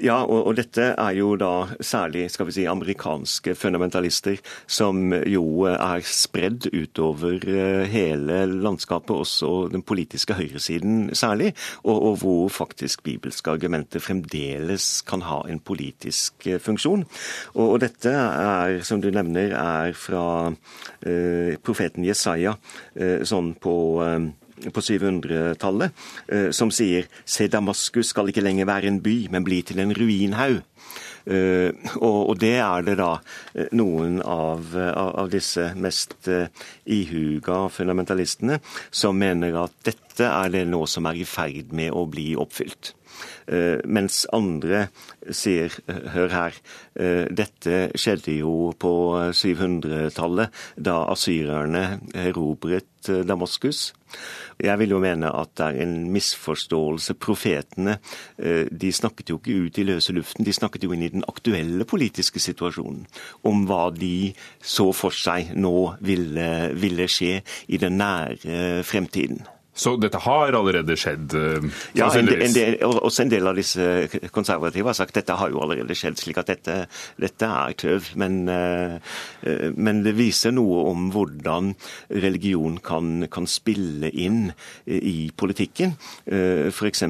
Ja, 0.00 0.22
og, 0.24 0.46
og, 0.46 0.54
dette 0.56 0.92
er 0.96 1.16
jo 1.18 1.34
da 1.36 1.66
særlig 1.84 2.24
skal 2.32 2.48
vi 2.48 2.54
si, 2.56 2.64
amerikanske 2.68 3.52
fundamentalister 3.58 4.38
som 4.64 5.12
jo 5.28 5.66
er 5.68 6.00
spredd 6.06 6.70
utover 6.72 7.44
eh, 7.44 7.84
hele 7.92 8.42
landskapet, 8.48 9.12
også 9.12 9.68
den 9.72 9.84
politiske 9.84 10.36
høyresiden 10.38 11.10
særlig, 11.18 11.52
og, 11.84 11.96
og 11.96 12.16
hvor 12.22 12.48
faktisk 12.62 13.04
bibelske 13.04 13.52
argumenter 13.52 14.00
fremdeles 14.00 15.02
kan 15.08 15.26
ha 15.28 15.42
en 15.50 15.60
politisk 15.60 16.48
eh, 16.48 16.60
funksjon. 16.62 17.04
Og, 17.54 17.66
og 17.66 17.80
dette 17.84 18.12
er, 18.16 18.80
som 18.86 19.02
du 19.02 19.10
nevner, 19.12 19.52
er 19.52 19.92
fra 19.98 20.24
eh, 21.04 21.58
profeten 21.60 22.08
Jesaja, 22.08 22.56
eh, 22.96 23.20
sånn 23.28 23.52
på 23.60 23.74
uh, 24.00 24.30
på 24.70 24.84
700-tallet, 24.84 25.94
eh, 26.28 26.50
som 26.54 26.70
sier 26.74 27.08
Se, 27.24 27.48
Damaskus 27.50 28.12
skal 28.12 28.30
ikke 28.30 28.44
lenger 28.44 28.68
være 28.68 28.90
en 28.90 29.00
by, 29.02 29.16
men 29.32 29.46
bli 29.46 29.62
til 29.66 29.82
en 29.82 29.94
ruinhaug. 29.96 30.62
Uh, 31.22 31.70
og, 32.02 32.32
det 32.42 32.56
er 32.58 32.82
det 32.82 32.96
da 32.98 33.12
eh, 33.54 33.68
noen 33.78 34.16
av, 34.26 34.72
av, 34.74 35.28
disse 35.30 35.68
mest 35.78 36.26
ihuga 36.82 37.60
fundamentalistene 37.70 38.58
som 38.90 39.14
mener 39.14 39.54
at 39.60 39.76
dette 39.86 40.26
er 40.26 40.50
det 40.50 40.64
nå 40.66 40.82
som 40.90 41.06
er 41.06 41.22
i 41.22 41.28
ferd 41.28 41.70
med 41.78 41.94
å 41.94 42.08
bli 42.10 42.32
oppfylt. 42.34 42.90
Uh, 43.46 43.78
mens 43.84 44.24
andre 44.32 44.86
sier 45.30 45.74
hør 46.12 46.32
her, 46.32 46.56
dette 47.32 47.76
skjedde 47.96 48.34
jo 48.34 48.72
på 48.76 48.92
700-tallet, 49.32 50.50
da 50.76 50.96
asyrerne 51.12 51.84
erobret 52.18 52.90
Damaskus. 53.08 53.92
Jeg 54.62 54.78
vil 54.78 54.94
jo 54.94 55.00
mene 55.02 55.30
at 55.34 55.54
det 55.58 55.66
er 55.66 55.78
en 55.84 55.94
misforståelse. 56.12 57.16
Profetene 57.22 57.96
eh, 58.38 58.66
de 58.68 58.92
snakket 58.92 59.32
jo 59.32 59.38
ikke 59.40 59.56
ut 59.66 59.78
i 59.78 59.86
løse 59.86 60.14
luften, 60.14 60.46
de 60.46 60.54
snakket 60.54 60.84
jo 60.86 60.92
inn 60.94 61.06
i 61.06 61.12
den 61.12 61.26
aktuelle 61.28 61.86
politiske 61.88 62.42
situasjonen. 62.42 63.06
Om 63.48 63.64
hva 63.70 63.88
de 63.96 64.32
så 64.60 64.90
for 64.96 65.14
seg 65.16 65.54
nå 65.56 65.74
ville, 66.04 66.52
ville 66.78 67.08
skje 67.10 67.40
i 67.68 67.82
den 67.82 67.98
nære 68.02 68.82
fremtiden. 68.86 69.42
Så 69.72 69.94
dette 69.96 70.20
har 70.20 70.52
allerede 70.52 70.96
skjedd? 71.00 71.32
Uh, 71.32 71.64
ja, 71.96 72.10
en 72.12 72.28
del, 72.28 72.42
en 72.44 72.52
del, 72.52 72.76
også 72.84 73.24
en 73.24 73.32
del 73.32 73.48
av 73.48 73.56
disse 73.56 74.28
konservative 74.34 74.90
har 74.90 74.98
sagt 74.98 75.16
at 75.16 75.22
dette 75.22 75.36
har 75.40 75.52
jo 75.52 75.62
allerede 75.64 75.96
skjedd, 75.96 76.18
slik 76.20 76.40
at 76.42 76.50
dette, 76.52 76.74
dette 77.20 77.48
er 77.48 77.76
tøv. 77.80 78.10
Men, 78.20 78.42
uh, 78.52 78.98
men, 79.72 80.02
det 80.04 80.12
viser 80.18 80.52
noe 80.52 80.84
om 80.90 81.08
hvordan 81.14 81.72
religion 82.12 82.76
kan, 82.84 83.24
kan 83.32 83.48
spille 83.48 84.10
inn 84.12 84.50
i 84.84 85.30
politikken. 85.36 85.94
For 86.26 86.90
F.eks. 86.90 87.04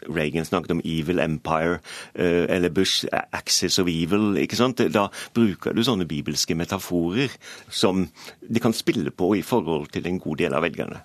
Reagan 0.00 0.46
snakket 0.48 0.72
om 0.72 0.80
'evil 0.80 1.20
empire', 1.20 1.78
eller 2.14 2.72
Bush 2.72 3.04
'axis 3.12 3.78
of 3.78 3.86
evil'. 3.86 4.38
ikke 4.40 4.56
sant? 4.56 4.80
Da 4.94 5.08
bruker 5.34 5.76
du 5.76 5.82
sånne 5.84 6.08
bibelske 6.08 6.56
metaforer 6.56 7.28
som 7.68 8.08
de 8.40 8.60
kan 8.60 8.72
spille 8.72 9.10
på 9.10 9.34
i 9.36 9.42
forhold 9.42 9.92
til 9.92 10.06
en 10.06 10.18
god 10.18 10.40
del 10.40 10.56
av 10.56 10.64
velgerne. 10.64 11.02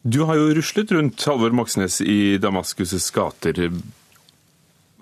Du 0.00 0.22
har 0.24 0.38
jo 0.38 0.52
ruslet 0.56 0.92
rundt 0.96 1.24
Halvor 1.28 1.52
Moxnes 1.52 1.98
i 2.00 2.38
Damaskus' 2.40 3.10
gater. 3.12 3.66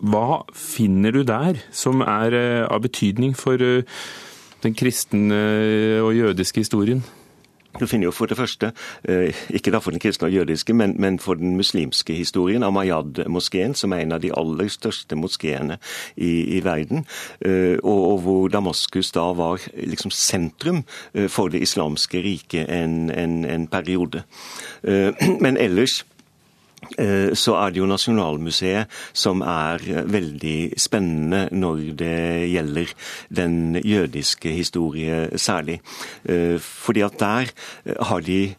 Hva 0.03 0.43
finner 0.59 1.15
du 1.15 1.21
der 1.23 1.61
som 1.71 2.03
er 2.03 2.35
eh, 2.35 2.65
av 2.67 2.83
betydning 2.83 3.37
for 3.39 3.63
eh, 3.63 3.87
den 4.65 4.75
kristne 4.75 5.39
og 6.03 6.17
jødiske 6.19 6.67
historien? 6.67 7.05
Du 7.81 7.87
finner 7.87 8.09
jo 8.09 8.11
for 8.11 8.27
det 8.27 8.37
første, 8.37 8.73
eh, 9.05 9.35
ikke 9.51 9.71
da 9.71 9.79
for 9.79 9.91
den 9.91 10.01
kristne 10.01 10.27
og 10.27 10.33
jødiske, 10.33 10.73
men, 10.73 10.95
men 10.99 11.19
for 11.19 11.35
den 11.35 11.57
muslimske 11.57 12.15
historien, 12.15 12.63
Amayad-moskeen, 12.63 13.75
som 13.75 13.93
er 13.93 14.03
en 14.03 14.13
av 14.13 14.23
de 14.25 14.33
aller 14.33 14.69
største 14.73 15.17
moskeene 15.17 15.77
i, 16.17 16.57
i 16.57 16.65
verden, 16.65 17.07
eh, 17.41 17.77
og, 17.83 18.13
og, 18.13 18.21
hvor 18.25 18.49
Damaskus 18.49 19.13
da 19.13 19.29
var 19.37 19.61
liksom 19.77 20.11
sentrum 20.11 20.85
eh, 21.15 21.29
for 21.29 21.53
det 21.53 21.63
islamske 21.63 22.23
riket 22.25 22.71
en, 22.73 23.11
en, 23.11 23.45
en 23.45 23.67
periode. 23.69 24.23
Men 25.45 25.57
ellers 25.57 26.05
så 27.37 27.55
er 27.59 27.73
det 27.73 27.81
jo 27.83 27.89
Nasjonalmuseet 27.89 28.91
som 29.17 29.43
er 29.45 29.83
eh, 29.87 30.07
veldig 30.09 30.59
spennende 30.81 31.49
når 31.53 31.83
det 31.99 32.49
gjelder 32.53 32.95
den 33.35 33.77
jødiske 33.85 34.53
historie 34.57 35.39
særlig. 35.39 35.81
Eh, 36.25 36.59
fordi 36.59 37.05
at 37.07 37.19
der 37.21 37.53
har 38.09 38.21
de 38.21 38.55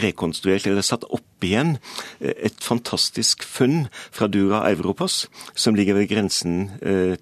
rekonstruert 0.00 0.66
eller 0.66 0.84
satt 0.84 1.04
opp 1.12 1.44
igjen 1.44 1.76
et 2.20 2.56
fantastisk 2.64 3.44
funn 3.44 3.86
fra 4.10 4.26
Dura 4.32 4.62
Europos, 4.70 5.26
som 5.54 5.76
ligger 5.76 5.94
ved 5.98 6.08
grensen 6.08 6.70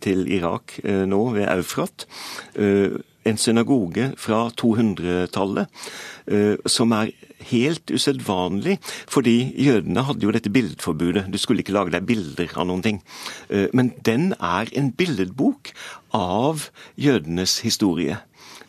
til 0.01 0.29
Irak 0.31 0.79
nå, 0.85 1.21
ved 1.35 1.49
Eufrat 1.51 2.07
en 2.55 3.41
synagoge 3.41 4.13
fra 4.21 4.47
200-tallet 4.55 5.67
som 6.71 6.95
er 6.95 7.11
helt 7.51 7.91
usedvanlig, 7.95 8.79
fordi 9.11 9.53
jødene 9.67 10.05
hadde 10.09 10.27
jo 10.27 10.35
dette 10.35 10.53
billedforbudet. 10.53 11.27
Du 11.33 11.39
skulle 11.39 11.65
ikke 11.65 11.77
lage 11.77 11.95
deg 11.95 12.07
bilder 12.09 12.53
av 12.57 12.69
noen 12.71 12.85
ting. 12.85 13.03
Eh, 13.49 13.69
men 13.77 13.93
den 14.07 14.33
er 14.41 14.71
en 14.77 14.93
billedbok 14.93 15.73
av 16.15 16.69
jødenes 17.01 17.61
historie 17.65 18.21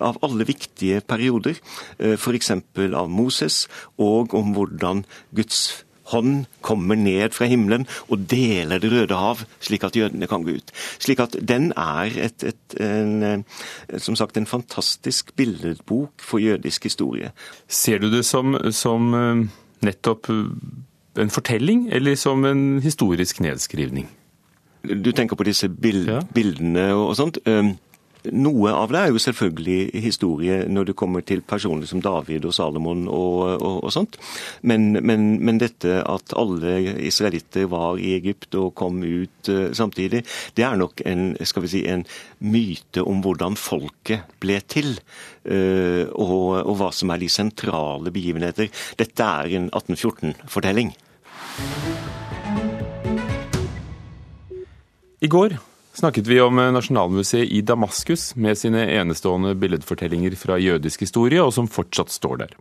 av 0.04 0.18
alle 0.26 0.46
viktige 0.48 1.02
perioder, 1.08 1.56
eh, 2.00 2.16
f.eks. 2.18 2.52
av 2.52 3.10
Moses, 3.10 3.68
og 3.98 4.34
om 4.34 4.54
hvordan 4.56 5.06
Guds 5.36 5.85
hånd 6.12 6.46
kommer 6.66 6.98
ned 7.00 7.34
fra 7.36 7.48
himmelen 7.50 7.88
og 8.10 8.26
deler 8.30 8.80
Det 8.82 8.92
røde 8.92 9.18
hav, 9.18 9.44
slik 9.60 9.84
at 9.88 9.96
jødene 9.96 10.28
kan 10.28 10.44
gå 10.46 10.58
ut. 10.58 10.74
Slik 11.00 11.22
at 11.24 11.38
den 11.42 11.72
er 11.78 12.12
et, 12.28 12.44
et, 12.44 12.78
en, 12.82 13.24
eh, 13.24 14.00
som 14.02 14.16
sagt, 14.16 14.38
en 14.38 14.50
fantastisk 14.50 15.36
billedbok 15.36 16.12
for 16.22 16.42
jødisk 16.42 16.84
historie. 16.84 17.32
Ser 17.68 17.98
du 18.00 18.12
det 18.12 18.26
som, 18.26 18.58
som 18.72 19.14
eh, 19.14 19.48
nettopp 19.86 20.30
eh, 20.30 20.46
en 21.22 21.32
fortelling, 21.32 21.88
eller 21.94 22.16
som 22.16 22.46
en 22.46 22.82
historisk 22.84 23.40
nedskrivning? 23.40 24.10
Du 24.86 25.12
tenker 25.12 25.36
på 25.36 25.48
disse 25.48 25.70
bildene 25.70 26.92
og 26.94 27.16
sånt. 27.18 27.40
Noe 28.34 28.72
av 28.74 28.94
det 28.94 29.02
er 29.02 29.12
jo 29.14 29.22
selvfølgelig 29.22 30.02
historie 30.04 30.58
når 30.72 30.90
det 30.90 30.96
kommer 30.98 31.24
til 31.26 31.44
personer 31.46 31.88
som 31.90 32.02
David 32.04 32.48
og 32.48 32.56
Salomon 32.56 33.06
og, 33.08 33.40
og, 33.56 33.84
og 33.86 33.94
sånt. 33.94 34.18
Men, 34.62 34.94
men, 35.02 35.28
men, 35.46 35.60
dette 35.62 36.00
at 36.02 36.36
alle 36.38 36.78
israelitter 37.06 37.70
var 37.72 38.00
i 38.02 38.16
Egypt 38.18 38.58
og 38.60 38.74
kom 38.78 39.02
ut 39.04 39.52
uh, 39.52 39.70
samtidig, 39.76 40.24
det 40.58 40.66
er 40.68 40.80
nok 40.80 41.04
en, 41.06 41.28
skal 41.46 41.66
vi 41.66 41.74
si, 41.76 41.84
en 41.90 42.06
myte 42.46 43.04
om 43.06 43.22
hvordan 43.26 43.58
folket 43.60 44.26
ble 44.44 44.60
til. 44.72 44.96
Uh, 45.46 46.10
og, 46.18 46.66
og 46.66 46.74
hva 46.80 46.90
som 46.96 47.14
er 47.14 47.22
de 47.22 47.30
sentrale 47.32 48.14
begivenheter. 48.14 48.72
Dette 49.00 49.30
er 49.42 49.56
en 49.60 49.70
1814-fortelling. 49.70 50.94
I 55.22 55.32
går 55.32 55.56
snakket 55.96 56.28
vi 56.28 56.42
om 56.42 56.56
Nasjonalmuseet 56.56 57.52
i 57.52 57.62
Damaskus 57.62 58.36
med 58.36 58.58
sine 58.58 58.84
enestående 58.98 59.56
billedfortellinger 59.56 60.36
fra 60.36 60.58
jødisk 60.60 61.06
historie, 61.06 61.42
og 61.44 61.54
som 61.56 61.70
fortsatt 61.72 62.12
står 62.12 62.42
der. 62.44 62.56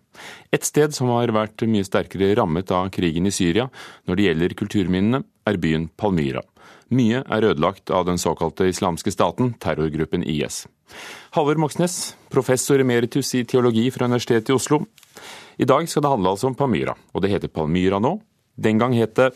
Et 0.55 0.65
sted 0.65 0.95
som 0.95 1.11
har 1.15 1.33
vært 1.35 1.67
mye 1.67 1.87
sterkere 1.87 2.35
rammet 2.39 2.71
av 2.71 2.91
krigen 2.95 3.27
i 3.27 3.35
Syria 3.35 3.69
når 4.07 4.17
det 4.17 4.27
gjelder 4.29 4.59
kulturminnene, 4.61 5.25
er 5.45 5.59
byen 5.61 5.89
Palmyra. 6.01 6.45
Mye 6.95 7.25
er 7.25 7.47
ødelagt 7.51 7.91
av 7.91 8.07
den 8.07 8.21
såkalte 8.21 8.69
islamske 8.71 9.13
staten, 9.13 9.55
terrorgruppen 9.61 10.25
IS. 10.25 10.65
Halvor 11.35 11.59
Moxnes, 11.59 12.15
professor 12.31 12.81
emeritus 12.81 13.35
i 13.35 13.43
teologi 13.45 13.89
fra 13.91 14.07
Universitetet 14.07 14.53
i 14.53 14.57
Oslo. 14.57 14.85
I 15.59 15.67
dag 15.69 15.89
skal 15.89 16.05
det 16.05 16.13
handle 16.13 16.35
altså 16.35 16.51
om 16.51 16.57
Palmyra, 16.59 16.95
og 17.13 17.25
det 17.25 17.33
heter 17.33 17.53
Palmyra 17.53 17.99
nå. 18.03 18.19
Den 18.55 18.79
gang 18.79 18.95
het 18.95 19.17
det 19.19 19.33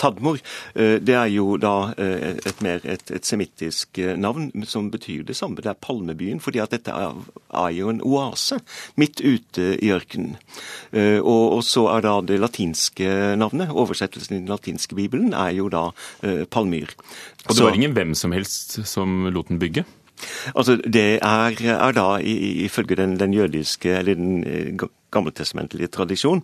Tadmor 0.00 0.38
eh, 0.74 0.96
det 1.02 1.16
er 1.18 1.30
jo 1.32 1.56
da 1.60 1.92
eh, 2.00 2.36
et 2.46 2.62
mer 2.64 2.84
et, 2.84 3.10
et 3.14 3.26
semittisk 3.26 3.98
eh, 4.02 4.14
navn 4.20 4.50
som 4.68 4.90
betyr 4.92 5.24
det 5.28 5.36
samme. 5.38 5.62
Det 5.62 5.72
er 5.72 5.80
palmebyen, 5.80 6.42
fordi 6.44 6.62
at 6.62 6.74
dette 6.74 6.94
er, 6.94 7.16
er 7.54 7.74
jo 7.76 7.90
en 7.92 8.02
oase 8.04 8.60
midt 9.00 9.22
ute 9.24 9.74
i 9.82 9.90
ørkenen. 9.94 10.36
Og, 10.94 11.44
og, 11.56 11.60
så 11.66 11.86
er 11.90 12.04
da 12.04 12.14
det 12.26 12.38
latinske 12.40 13.08
navnet, 13.38 13.72
oversettelsen 13.72 14.36
i 14.36 14.40
den 14.42 14.50
latinske 14.50 14.96
bibelen, 14.98 15.32
er 15.34 15.54
jo 15.56 15.68
da 15.72 15.88
Palmyr. 16.50 16.92
Og 17.48 17.56
det 17.56 17.64
var 17.64 17.76
ingen 17.76 17.94
hvem 17.96 18.14
som 18.18 18.34
helst 18.34 18.78
som 18.88 19.26
lot 19.34 19.50
den 19.50 19.60
bygge? 19.62 19.84
Altså, 20.54 20.76
Det 20.76 21.18
er, 21.22 21.56
er 21.74 21.92
da 21.92 22.18
ifølge 22.22 22.96
den, 22.96 23.18
den, 23.20 23.34
jødiske, 23.34 23.90
eller 23.90 24.14
den 24.14 24.78
gammeltestamentlig 25.14 25.90
tradisjon, 25.94 26.42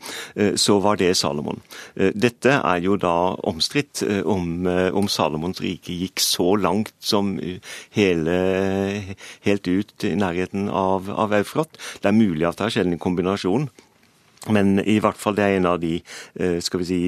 så 0.56 0.78
var 0.82 1.00
det 1.00 1.12
Salomon. 1.18 1.60
Dette 1.94 2.56
er 2.56 2.80
jo 2.84 2.96
da 3.00 3.34
omstridt 3.50 4.02
om, 4.24 4.66
om 4.66 5.10
Salomons 5.10 5.60
rike 5.64 5.96
gikk 6.04 6.22
så 6.22 6.54
langt 6.60 6.94
som 7.02 7.34
hele, 7.96 8.38
helt 9.46 9.68
ut 9.68 10.06
i 10.06 10.14
nærheten 10.18 10.70
av, 10.70 11.10
av 11.10 11.34
Eufrat. 11.40 11.78
Det 12.00 12.10
er 12.10 12.18
mulig 12.18 12.48
at 12.48 12.58
det 12.58 12.68
har 12.68 12.76
skjedd 12.78 12.92
en 12.92 13.02
kombinasjon. 13.02 13.68
Men 14.48 14.78
i 14.88 14.96
hvert 15.02 15.20
fall 15.20 15.36
det 15.36 15.44
er 15.44 15.58
en 15.58 15.68
av 15.68 15.80
de 15.82 15.98
skal 16.64 16.80
vi 16.80 16.88
si, 16.88 17.00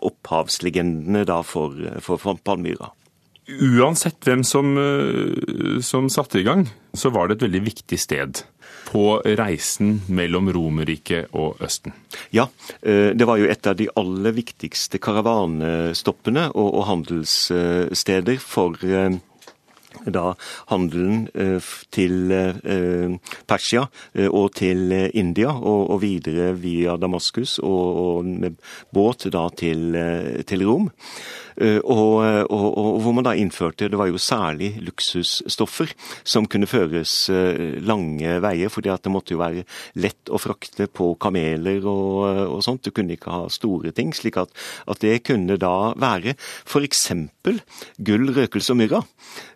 opphavslegendene 0.00 1.26
da 1.28 1.42
for, 1.44 1.76
for 2.00 2.40
Palmyra. 2.44 2.92
Uansett 3.60 4.24
hvem 4.24 4.44
som, 4.44 4.76
eh, 4.78 5.80
som 5.80 6.08
satte 6.10 6.40
i 6.40 6.42
gang, 6.42 6.68
så 6.94 7.10
var 7.10 7.28
det 7.28 7.36
et 7.36 7.48
veldig 7.48 7.62
viktig 7.66 7.98
sted 7.98 8.42
på 8.88 9.22
reisen 9.38 10.00
mellom 10.08 10.50
Romerriket 10.52 11.32
og 11.38 11.60
Østen. 11.64 11.92
Ja, 12.30 12.48
eh, 12.82 13.12
det 13.14 13.26
var 13.26 13.38
jo 13.38 13.48
et 13.50 13.66
av 13.66 13.76
de 13.76 13.88
aller 13.96 14.32
viktigste 14.32 14.98
karavanestoppene 14.98 16.50
og, 16.54 16.70
og 16.74 16.88
handelssteder 16.90 18.40
for 18.40 18.76
eh, 18.84 19.18
da 20.02 20.32
handelen 20.72 21.26
til 21.92 22.32
Persia 23.46 23.82
og 24.32 24.46
til 24.56 24.88
India, 25.12 25.52
og, 25.52 26.00
videre 26.00 26.54
via 26.56 26.96
Damaskus 26.96 27.58
og, 27.62 28.24
med 28.24 28.56
båt 28.90 29.28
da 29.30 29.44
til, 29.52 29.92
til 30.48 30.64
Rom. 30.66 30.88
Eh, 31.56 31.78
og, 31.84 32.22
og, 32.48 32.66
og, 32.78 33.00
hvor 33.04 33.14
man 33.16 33.26
da 33.26 33.34
innførte 33.36 33.90
Det 33.92 33.98
var 33.98 34.08
jo 34.08 34.20
særlig 34.20 34.72
luksusstoffer 34.80 35.92
som 36.24 36.46
kunne 36.48 36.68
føres 36.70 37.12
eh, 37.32 37.78
lange 37.84 38.38
veier, 38.42 38.72
fordi 38.72 38.92
at 38.92 39.04
det 39.04 39.12
måtte 39.12 39.34
jo 39.34 39.42
være 39.42 39.66
lett 40.00 40.32
å 40.32 40.40
frakte 40.40 40.88
på 40.88 41.12
kameler 41.20 41.84
og, 41.84 42.56
og 42.56 42.62
sånt. 42.64 42.84
Du 42.86 42.94
kunne 42.94 43.16
ikke 43.16 43.32
ha 43.32 43.50
store 43.52 43.92
ting. 43.92 44.12
slik 44.16 44.38
at, 44.40 44.52
at 44.88 45.02
det 45.04 45.22
kunne 45.28 45.58
da 45.60 45.92
være 45.98 46.34
f.eks. 46.38 47.04
gull, 47.42 48.32
røkelse 48.32 48.72
og 48.72 48.80
myrra. 48.80 49.02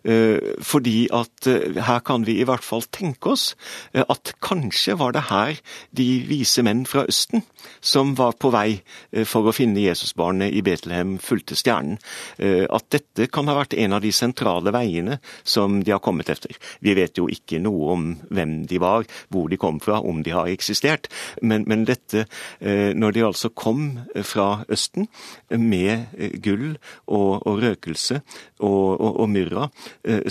Eh, 0.03 0.53
fordi 0.61 1.07
at 1.13 1.49
her 1.87 2.01
kan 2.05 2.25
vi 2.27 2.39
i 2.41 2.47
hvert 2.47 2.65
fall 2.65 2.85
tenke 2.93 3.33
oss 3.33 3.49
at 3.97 4.33
kanskje 4.43 4.97
var 4.99 5.13
det 5.15 5.27
her 5.31 5.57
de 5.95 6.07
vise 6.27 6.63
menn 6.65 6.85
fra 6.89 7.05
Østen 7.07 7.43
som 7.81 8.13
var 8.17 8.35
på 8.39 8.51
vei 8.53 8.81
for 9.27 9.47
å 9.47 9.55
finne 9.55 9.83
Jesusbarnet 9.83 10.55
i 10.55 10.63
Betlehem, 10.65 11.17
fulgte 11.21 11.57
stjernen 11.57 11.86
hjernen 11.87 11.97
eh, 12.37 12.65
at 12.69 12.89
dette 12.91 13.27
kan 13.31 13.47
ha 13.47 13.55
vært 13.57 13.75
en 13.77 13.93
av 13.93 14.01
de 14.01 14.11
sentrale 14.11 14.71
veiene 14.71 15.19
som 15.43 15.81
de 15.83 15.91
har 15.91 16.01
kommet 16.03 16.29
etter. 16.29 16.55
Vi 16.81 16.93
vet 16.97 17.17
jo 17.17 17.27
ikke 17.29 17.59
noe 17.59 17.93
om 17.93 18.07
hvem 18.29 18.65
de 18.67 18.79
var, 18.79 19.05
hvor 19.29 19.49
de 19.49 19.57
kom 19.57 19.79
fra, 19.79 20.01
om 20.01 20.23
de 20.23 20.31
har 20.31 20.47
eksistert. 20.47 21.07
Men, 21.41 21.65
men 21.67 21.85
dette, 21.85 22.27
eh, 22.59 22.93
når 22.93 23.11
de 23.13 23.25
altså 23.25 23.49
kom 23.49 23.99
fra 24.23 24.63
Østen 24.69 25.07
med 25.49 26.07
eh, 26.17 26.37
gull 26.41 26.77
og, 27.07 27.45
og 27.47 27.61
røkelse 27.63 28.21
og, 28.59 28.99
og, 28.99 29.19
og, 29.21 29.27
myrra, 29.29 29.67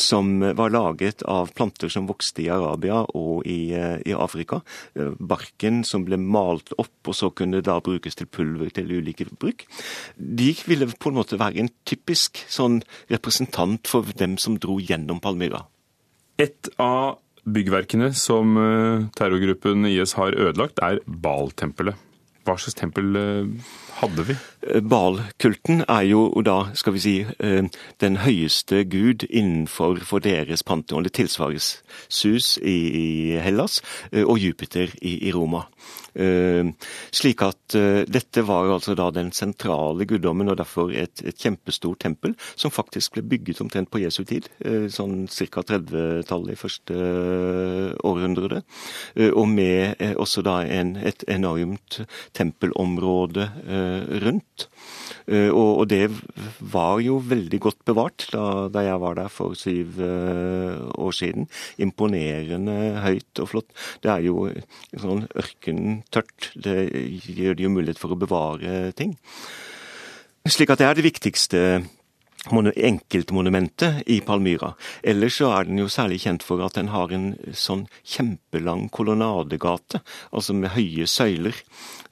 som 0.00 0.40
var 0.56 0.72
laget 0.72 1.22
av 1.28 1.50
planter 1.54 1.90
som 1.92 2.08
vokste 2.08 2.42
i 2.42 2.48
Arabia 2.50 3.02
og 3.14 3.46
i, 3.46 3.70
i 3.76 4.14
Afrika, 4.16 4.62
barken 5.18 5.82
som 5.86 6.06
ble 6.06 6.18
malt 6.18 6.72
opp 6.80 7.10
og 7.10 7.14
så 7.14 7.30
kunne 7.36 7.62
da 7.64 7.76
brukes 7.84 8.18
til 8.18 8.28
pulver 8.30 8.72
til 8.74 8.90
ulike 8.96 9.28
bruk, 9.38 9.66
de 10.16 10.48
ville 10.66 10.88
på 10.90 11.12
en 11.12 11.18
måte 11.20 11.38
være 11.38 11.45
være 11.46 11.64
en 11.64 11.72
typisk 11.88 12.42
sånn 12.52 12.82
representant 13.12 13.88
for 13.88 14.16
dem 14.18 14.36
som 14.42 14.58
dro 14.60 14.78
gjennom 14.82 15.22
Palmyra. 15.22 15.64
Et 16.42 16.68
av 16.82 17.16
byggverkene 17.46 18.10
som 18.16 18.56
eh, 18.58 19.06
terrorgruppen 19.16 19.86
IS 19.88 20.16
har 20.18 20.34
ødelagt, 20.34 20.82
er 20.82 21.00
Baal-tempelet. 21.06 22.02
Hva 22.46 22.54
slags 22.62 22.76
tempel 22.78 23.16
eh, 23.18 23.70
hadde 24.00 24.26
vi? 24.28 24.36
Eh, 24.66 24.82
Bal-kulten 24.82 25.84
er 25.86 26.04
jo 26.10 26.26
da, 26.46 26.58
skal 26.78 26.96
vi 26.96 27.02
si, 27.02 27.14
den 28.02 28.20
høyeste 28.22 28.84
gud 28.90 29.26
innenfor 29.30 30.02
for 30.06 30.22
deres 30.22 30.66
pantheon. 30.66 31.06
Det 31.06 31.14
tilsvares 31.18 31.76
Sus 32.08 32.56
i 32.62 33.38
Hellas 33.42 33.80
og 34.12 34.38
Jupiter 34.42 34.92
i 35.02 35.32
Roma. 35.34 35.66
Eh, 36.16 36.64
slik 37.12 37.42
at 37.44 37.74
eh, 37.76 38.02
dette 38.08 38.40
var 38.48 38.70
altså 38.72 38.94
da 38.96 39.10
den 39.12 39.32
sentrale 39.36 40.06
guddommen, 40.08 40.48
og 40.48 40.56
derfor 40.56 40.92
et, 40.94 41.20
et 41.20 41.36
kjempestort 41.36 42.00
tempel, 42.00 42.32
som 42.56 42.72
faktisk 42.72 43.16
ble 43.16 43.24
bygget 43.34 43.60
omtrent 43.60 43.90
på 43.92 44.00
Jesu 44.00 44.22
tid, 44.24 44.48
eh, 44.64 44.86
sånn 44.92 45.26
ca. 45.28 45.64
30-tallet 45.66 46.54
i 46.54 46.60
første 46.60 46.96
århundre. 48.06 48.62
Og 49.26 49.46
med 49.50 50.00
også 50.16 50.42
da 50.46 50.60
en, 50.64 50.94
et 50.96 51.24
enormt 51.32 52.00
tempelområde 52.36 53.48
rundt. 54.24 54.68
Eh, 55.26 55.50
og, 55.50 55.86
det 55.90 56.06
var 56.60 57.00
jo 57.02 57.18
veldig 57.22 57.60
godt 57.62 57.82
bevart 57.88 58.28
da, 58.32 58.82
jeg 58.86 59.00
var 59.02 59.16
der 59.18 59.30
for 59.32 59.56
syv 59.58 59.98
uh, 59.98 60.86
år 61.02 61.14
siden. 61.16 61.48
Imponerende 61.82 62.76
høyt 63.02 63.42
og 63.42 63.50
flott. 63.50 63.70
Det 64.02 64.12
er 64.12 64.24
jo 64.26 64.48
sånn 64.94 65.26
ørkentørt. 65.34 66.50
Det 66.54 66.76
gjør 67.26 67.58
det 67.58 67.66
jo 67.66 67.72
mulighet 67.74 68.02
for 68.02 68.14
å 68.14 68.20
bevare 68.20 68.92
ting. 68.98 69.16
Slik 70.46 70.70
at 70.70 70.82
det 70.82 70.86
er 70.86 70.98
det 70.98 71.06
viktigste 71.08 71.60
enkeltmonumentet 72.50 74.02
i 74.06 74.20
Palmyra. 74.20 74.74
Ellers 75.02 75.38
så 75.40 75.50
er 75.56 75.68
den 75.68 75.80
jo 75.82 75.88
særlig 75.90 76.20
kjent 76.22 76.46
for 76.46 76.62
at 76.64 76.78
den 76.78 76.92
har 76.92 77.12
en 77.12 77.34
sånn 77.52 77.86
kjempelang 78.06 78.88
kolonnadegate, 78.94 80.02
altså 80.32 80.54
med 80.54 80.74
høye 80.76 81.06
søyler. 81.10 81.56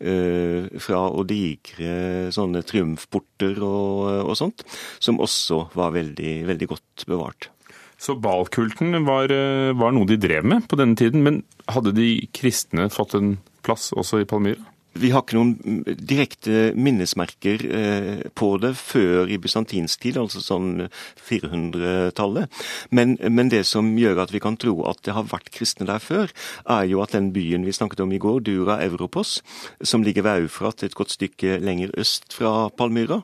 Eh, 0.05 0.67
fra 0.83 1.05
og 1.07 1.29
digre 1.31 2.33
sånne 2.35 2.65
triumfporter 2.67 3.61
og, 3.63 4.27
og, 4.27 4.35
sånt, 4.37 4.65
som 4.99 5.21
også 5.23 5.69
var 5.79 5.95
veldig, 5.95 6.35
veldig 6.51 6.69
godt 6.75 7.07
bevart. 7.09 7.49
Så 7.97 8.17
balkulten 8.19 8.99
var, 9.07 9.31
eh, 9.33 9.71
var 9.73 9.95
noe 9.95 10.09
de 10.11 10.19
drev 10.21 10.45
med 10.45 10.67
på 10.69 10.77
denne 10.81 10.99
tiden, 10.99 11.23
men 11.23 11.43
hadde 11.71 11.95
de 11.97 12.27
kristne 12.35 12.91
fått 12.93 13.15
en 13.17 13.37
plass 13.65 13.93
også 13.95 14.25
i 14.25 14.29
Palmyra? 14.29 14.74
Vi 14.95 15.11
har 15.11 15.25
ikke 15.25 15.39
noen 15.39 15.83
direkte 15.99 16.71
minnesmerker 16.79 17.63
eh, 17.67 18.21
på 18.39 18.51
det 18.63 18.75
før 18.79 19.31
i 19.33 19.39
bysantinsk 19.43 20.05
tid, 20.05 20.19
altså 20.21 20.43
sånn 20.43 20.87
400-tallet. 21.19 22.63
Men, 22.95 23.17
men, 23.19 23.51
det 23.51 23.65
som 23.67 23.89
gjør 23.99 24.23
at 24.23 24.35
vi 24.35 24.43
kan 24.43 24.59
tro 24.61 24.77
at 24.87 25.03
det 25.07 25.17
har 25.17 25.27
vært 25.31 25.51
kristne 25.55 25.89
der 25.89 26.03
før, 26.03 26.31
er 26.71 26.87
jo 26.91 27.03
at 27.03 27.15
den 27.17 27.33
byen 27.35 27.67
vi 27.67 27.75
snakket 27.75 28.05
om 28.05 28.15
i 28.15 28.21
går, 28.23 28.45
Dura 28.47 28.79
Europos, 28.85 29.41
som 29.83 30.07
ligger 30.07 30.27
ved 30.27 30.45
Eufrat 30.45 30.87
et 30.87 30.95
godt 30.95 31.17
stykke 31.17 31.59
lenger 31.65 31.91
øst 31.99 32.37
fra 32.39 32.69
Palmyra, 32.79 33.21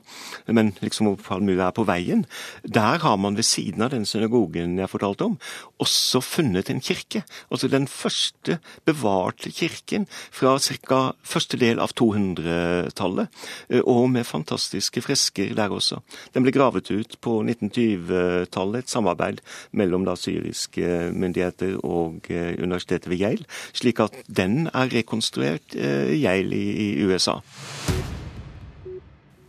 men 0.51 0.73
liksom 0.83 1.07
hvor 1.07 1.21
Palmyra 1.23 1.69
er 1.69 1.77
på 1.77 1.87
veien, 1.87 2.25
der 2.67 2.99
har 3.05 3.15
man 3.15 3.39
ved 3.39 3.47
siden 3.47 3.87
av 3.87 3.93
den 3.95 4.05
synagogen 4.09 4.75
jeg 4.79 4.91
fortalte 4.91 5.29
om, 5.31 5.39
også 5.81 6.21
funnet 6.25 6.69
en 6.69 6.83
kirke. 6.83 7.23
Altså 7.49 7.71
den 7.71 7.87
første 7.87 8.59
bevarte 8.85 9.51
kirken 9.55 10.07
fra 10.11 10.57
ca. 10.59 11.01
første 11.23 11.60
del 11.61 11.81
av 11.81 11.93
200-tallet, 11.97 13.31
eh, 13.69 13.83
og 13.85 14.09
med 14.13 14.27
fantastiske 14.27 15.03
fresker 15.05 15.53
der 15.57 15.73
også. 15.73 16.01
Den 16.35 16.45
ble 16.45 16.53
gravet 16.55 16.91
ut 16.91 17.17
på 17.21 17.39
1920-tallet, 17.45 18.85
et 18.85 18.93
samarbeid 18.93 19.41
mellom 19.77 20.05
da 20.07 20.17
syriske 20.19 21.11
myndigheter 21.13 21.77
og 21.85 22.31
eh, 22.33 22.55
universitetet 22.59 23.09
ved 23.11 23.21
Yale, 23.21 23.49
slik 23.77 24.01
at 24.03 24.17
den 24.27 24.65
er 24.73 24.91
rekonstruert 24.93 25.77
eh, 25.77 26.13
Yale 26.17 26.57
i 26.57 26.89
USA. 27.05 27.39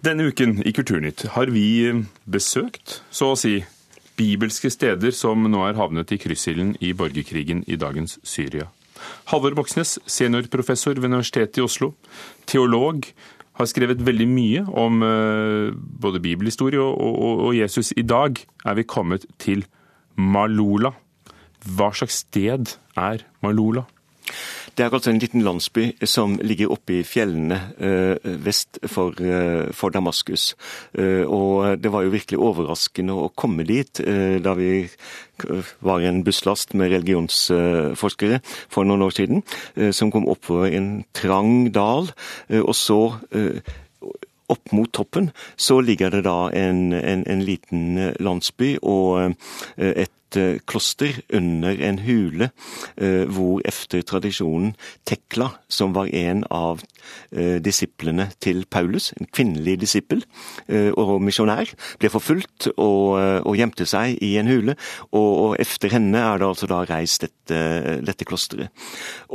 Denne 0.02 0.26
uken 0.26 0.58
i 0.66 0.72
Kulturnytt 0.74 1.28
har 1.36 1.50
vi 1.54 1.92
besøkt, 2.26 3.02
så 3.14 3.32
å 3.32 3.38
si, 3.38 3.60
bibelske 4.18 4.70
steder 4.70 5.14
som 5.14 5.46
nå 5.46 5.62
er 5.68 5.78
havnet 5.78 6.12
i 6.12 6.18
kryssilden 6.20 6.74
i 6.82 6.92
borgerkrigen 6.96 7.62
i 7.70 7.78
dagens 7.78 8.18
Syria. 8.26 8.66
Halvor 9.30 9.56
Moxnes, 9.58 9.98
seniorprofessor 10.06 10.98
ved 10.98 11.10
Universitetet 11.10 11.60
i 11.60 11.64
Oslo, 11.66 11.92
teolog, 12.46 13.06
har 13.60 13.68
skrevet 13.68 14.00
veldig 14.04 14.28
mye 14.30 14.64
om 14.80 15.02
eh, 15.04 15.72
både 15.76 16.22
bibelhistorie 16.24 16.80
og, 16.80 16.96
og, 16.96 17.42
og 17.48 17.56
Jesus. 17.56 17.92
I 17.96 18.04
dag 18.06 18.40
er 18.64 18.78
vi 18.78 18.88
kommet 18.88 19.26
til 19.42 19.66
Malola. 20.16 20.94
Hva 21.62 21.92
slags 21.94 22.22
sted 22.24 22.76
er 22.98 23.26
Malola? 23.44 23.84
Det 24.76 24.84
er 24.84 24.94
altså 24.94 25.10
en 25.12 25.20
liten 25.20 25.42
landsby 25.44 25.84
som 26.08 26.38
ligger 26.40 26.72
oppe 26.72 27.00
i 27.00 27.02
fjellene 27.04 27.58
eh, 27.76 28.30
vest 28.40 28.78
for, 28.88 29.18
eh, 29.20 29.68
for, 29.76 29.92
Damaskus. 29.92 30.54
Eh, 30.96 31.28
og 31.28 31.82
det 31.82 31.92
var 31.92 32.06
jo 32.06 32.14
virkelig 32.14 32.40
overraskende 32.40 33.12
å 33.12 33.28
komme 33.36 33.66
dit 33.68 34.00
da 34.02 34.54
vi 34.56 34.86
var 35.82 36.04
en 36.06 36.22
busslast 36.24 36.72
med 36.78 36.92
religionsforskere 36.92 38.38
for 38.70 38.86
noen 38.86 39.02
år 39.02 39.14
siden, 39.16 39.42
som 39.92 40.12
kom 40.14 40.28
oppover 40.30 40.70
en 40.70 40.90
trang 41.16 41.72
dal. 41.74 42.12
Og 42.62 42.74
så 42.78 43.00
opp 44.52 44.74
mot 44.76 44.92
toppen 44.94 45.32
så 45.56 45.80
ligger 45.82 46.14
det 46.14 46.22
da 46.28 46.46
en, 46.54 46.92
en, 46.94 47.26
en 47.26 47.44
liten 47.44 48.12
landsby 48.22 48.76
og 48.82 49.34
et 49.76 50.14
et 50.32 50.62
kloster 50.68 51.20
under 51.34 51.76
en 51.88 51.98
hule, 52.02 52.50
hvor 52.96 53.60
efter 53.68 54.02
tradisjonen 54.06 54.74
Tekla, 55.08 55.50
som 55.68 55.94
var 55.96 56.10
en 56.12 56.44
av 56.50 56.82
disiplene 57.64 58.28
til 58.40 58.64
Paulus, 58.70 59.10
en 59.18 59.26
kvinnelig 59.26 59.80
disippel 59.82 60.22
og 60.96 61.16
misjonær, 61.24 61.72
ble 61.98 62.10
forfulgt 62.12 62.68
og, 62.76 63.18
og, 63.42 63.52
gjemte 63.58 63.86
seg 63.88 64.20
i 64.22 64.36
en 64.40 64.50
hule. 64.50 64.76
Og, 65.10 65.30
og 65.44 65.56
efter 65.62 65.92
henne 65.96 66.20
er 66.22 66.40
det 66.40 66.48
altså 66.48 66.68
da 66.70 66.82
reist 66.88 67.26
dette, 67.26 67.60
dette 68.06 68.28
klosteret. 68.28 68.70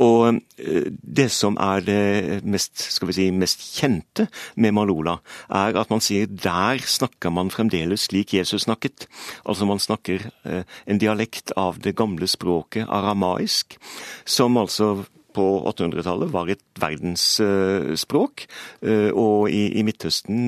Og 0.00 0.40
det 0.56 1.28
som 1.34 1.58
er 1.60 1.84
det 1.84 2.42
mest, 2.48 2.80
skal 2.94 3.10
vi 3.10 3.18
si, 3.18 3.28
mest 3.34 3.62
kjente 3.78 4.28
med 4.56 4.74
Malola, 4.76 5.18
er 5.52 5.76
at 5.78 5.92
man 5.92 6.02
sier 6.04 6.28
der 6.28 6.80
snakker 6.82 7.32
man 7.34 7.52
fremdeles 7.52 8.08
slik 8.08 8.34
Jesus 8.36 8.66
snakket. 8.66 9.06
Altså 9.48 9.68
man 9.68 9.80
snakker 9.82 10.28
eh, 10.44 10.64
en 10.88 11.00
dialekt 11.00 11.52
av 11.56 11.78
det 11.84 11.94
gamle 11.98 12.28
språket 12.30 12.88
aramaisk, 12.88 13.76
som 14.24 14.56
altså 14.60 15.04
på 15.38 15.44
800-tallet 15.70 16.32
var 16.32 16.50
et 16.50 16.62
verdensspråk. 16.80 18.46
Eh, 18.82 19.10
og 19.12 19.50
i, 19.52 19.68
i, 19.78 19.84
Midtøsten 19.86 20.40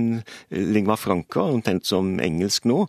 lingva 0.50 0.72
lingua 0.74 0.96
franca, 0.98 1.44
omtrent 1.44 1.87
som 1.87 2.16
engelsk 2.22 2.66
nå, 2.70 2.85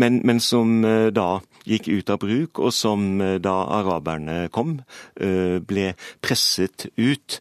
men, 0.00 0.20
men, 0.26 0.40
som 0.42 0.82
da 1.14 1.28
gikk 1.68 1.88
ut 1.92 2.10
av 2.10 2.20
bruk, 2.24 2.58
og 2.58 2.74
som 2.74 3.20
da 3.40 3.54
araberne 3.78 4.48
kom, 4.52 4.78
ble 5.14 5.86
presset 6.24 6.88
ut. 6.96 7.38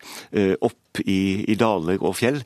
Opp 0.64 1.02
i, 1.04 1.44
i 1.50 1.58
daler 1.60 1.98
og 2.06 2.16
fjell, 2.20 2.40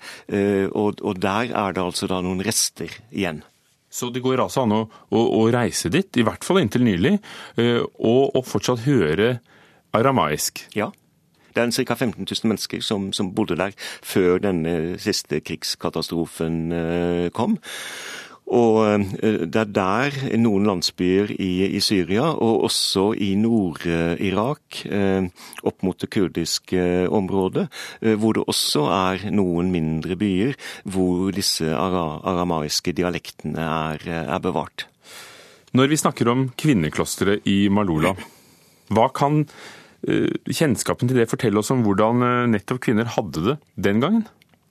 og, 0.71 1.03
og 1.03 1.21
der 1.21 1.51
er 1.51 1.75
det 1.75 1.83
altså 1.83 2.09
da 2.09 2.21
noen 2.23 2.41
rester 2.47 2.93
igjen. 3.11 3.43
Så 3.89 4.09
det 4.11 4.23
går 4.23 4.41
altså 4.43 4.65
an 4.65 4.75
å, 4.75 4.81
å, 5.15 5.23
å 5.39 5.41
reise 5.53 5.89
dit, 5.93 6.19
i 6.19 6.25
hvert 6.27 6.43
fall 6.43 6.59
inntil 6.61 6.83
nylig, 6.85 7.17
eh, 7.59 7.81
og, 7.81 8.35
og 8.35 8.43
fortsatt 8.47 8.83
høre 8.87 9.37
aramaisk? 9.95 10.65
Ja. 10.75 10.91
Det 11.55 11.63
er 11.63 11.85
ca. 11.89 11.95
15 11.95 12.27
000 12.27 12.51
mennesker 12.51 12.83
som, 12.85 13.09
som, 13.13 13.31
bodde 13.33 13.57
der 13.57 13.73
før 14.05 14.37
denne 14.43 14.97
siste 15.01 15.39
krigskatastrofen 15.41 16.59
eh, 16.75 17.27
kom. 17.33 17.57
Og 18.47 18.77
eh, 18.87 19.43
det 19.43 19.59
er 19.59 19.71
der 19.75 20.17
noen 20.39 20.67
landsbyer 20.69 21.33
i, 21.35 21.67
i 21.67 21.81
Syria, 21.83 22.29
og 22.31 22.67
også 22.69 23.09
i 23.19 23.33
Nord-Irak, 23.39 24.83
eh, 24.87 25.27
opp 25.67 25.83
mot 25.83 25.99
det 25.99 26.09
kurdiske 26.13 27.07
området, 27.11 27.67
eh, 28.01 28.15
hvor 28.15 28.37
det 28.37 28.45
også 28.47 28.85
er 28.93 29.27
noen 29.35 29.71
mindre 29.73 30.15
byer 30.19 30.55
hvor 30.87 31.33
disse 31.35 31.67
aramaiske 31.75 32.95
dialektene 32.95 33.67
er, 33.67 34.07
er 34.23 34.39
bevart. 34.43 34.87
Når 35.75 35.91
vi 35.91 35.99
snakker 35.99 36.31
om 36.31 36.47
kvinneklosteret 36.57 37.45
i 37.51 37.67
Malula, 37.69 38.15
hva 38.95 39.09
kan 39.11 39.43
kjennskapen 40.07 41.09
til 41.09 41.17
det 41.19 41.27
fortelle 41.27 41.59
oss 41.59 41.71
om 41.73 41.81
hvordan 41.83 42.21
nettopp 42.53 42.79
kvinner 42.85 43.09
hadde 43.17 43.43
det 43.43 43.55
den 43.89 43.99
gangen? 43.99 44.27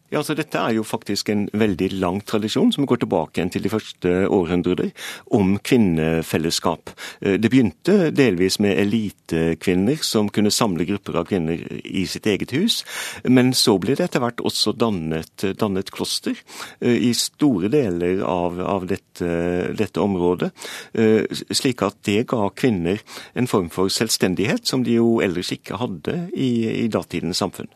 Ja, 0.07 0.21
altså 0.21 0.37
Dette 0.39 0.61
er 0.63 0.77
jo 0.77 0.85
faktisk 0.87 1.33
en 1.33 1.49
veldig 1.51 1.89
lang 1.99 2.21
tradisjon 2.23 2.71
som 2.71 2.87
går 2.87 3.01
tilbake 3.03 3.43
til 3.51 3.65
de 3.65 3.71
første 3.73 4.11
århundrer, 4.31 4.93
om 5.35 5.57
kvinnefellesskap. 5.59 6.93
Eh, 7.21 7.35
det 7.43 7.51
begynte 7.51 8.13
delvis 8.15 8.61
med 8.63 8.79
elitekvinner 8.79 9.99
som 10.07 10.29
kunne 10.31 10.53
samle 10.55 10.87
grupper 10.87 11.19
av 11.19 11.27
kvinner 11.27 11.59
i 11.83 12.05
sitt 12.07 12.29
eget 12.31 12.55
hus, 12.55 12.85
men 13.25 13.51
så 13.51 13.75
ble 13.83 13.97
det 13.99 14.07
etter 14.07 14.23
hvert 14.23 14.45
også 14.47 14.77
dannet, 14.79 15.43
dannet 15.59 15.91
kloster 15.91 16.39
eh, 16.79 16.95
i 17.09 17.11
store 17.19 17.71
deler 17.73 18.23
av, 18.23 18.61
av 18.63 18.87
dette, 18.87 19.33
dette, 19.75 20.05
området, 20.07 20.53
eh, 20.95 21.27
slik 21.51 21.83
at 21.83 21.99
det 22.07 22.29
ga 22.31 22.47
kvinner 22.55 23.03
en 23.35 23.51
form 23.51 23.73
for 23.75 23.91
selvstendighet 23.91 24.71
som 24.71 24.87
de 24.87 25.01
jo 25.01 25.17
ellers 25.25 25.51
ikke 25.57 25.83
hadde 25.83 26.21
i, 26.31 26.85
i 26.85 26.87
datidens 26.93 27.43
samfunn. 27.43 27.73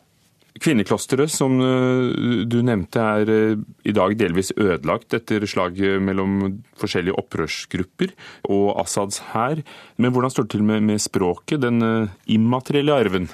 Kvinneklosteret, 0.58 1.30
som 1.30 1.60
eh, 1.62 2.46
du 2.50 2.58
nevnte, 2.66 2.98
er 3.00 3.30
eh, 3.30 3.60
i 3.86 3.94
dag 3.94 4.16
delvis 4.18 4.50
ødelagt 4.56 5.14
etter 5.14 5.46
slaget 5.46 6.02
mellom 6.02 6.58
forskjellige 6.80 7.18
opprørsgrupper 7.22 8.16
og 8.50 8.80
Assads 8.82 9.20
hær. 9.30 9.62
Men 9.96 10.10
hvordan 10.10 10.34
står 10.34 10.48
det 10.48 10.56
til 10.56 10.66
med, 10.66 10.82
med 10.88 11.02
språket, 11.02 11.62
den 11.62 11.78
eh, 11.86 12.18
immaterielle 12.34 12.98
arven? 12.98 13.30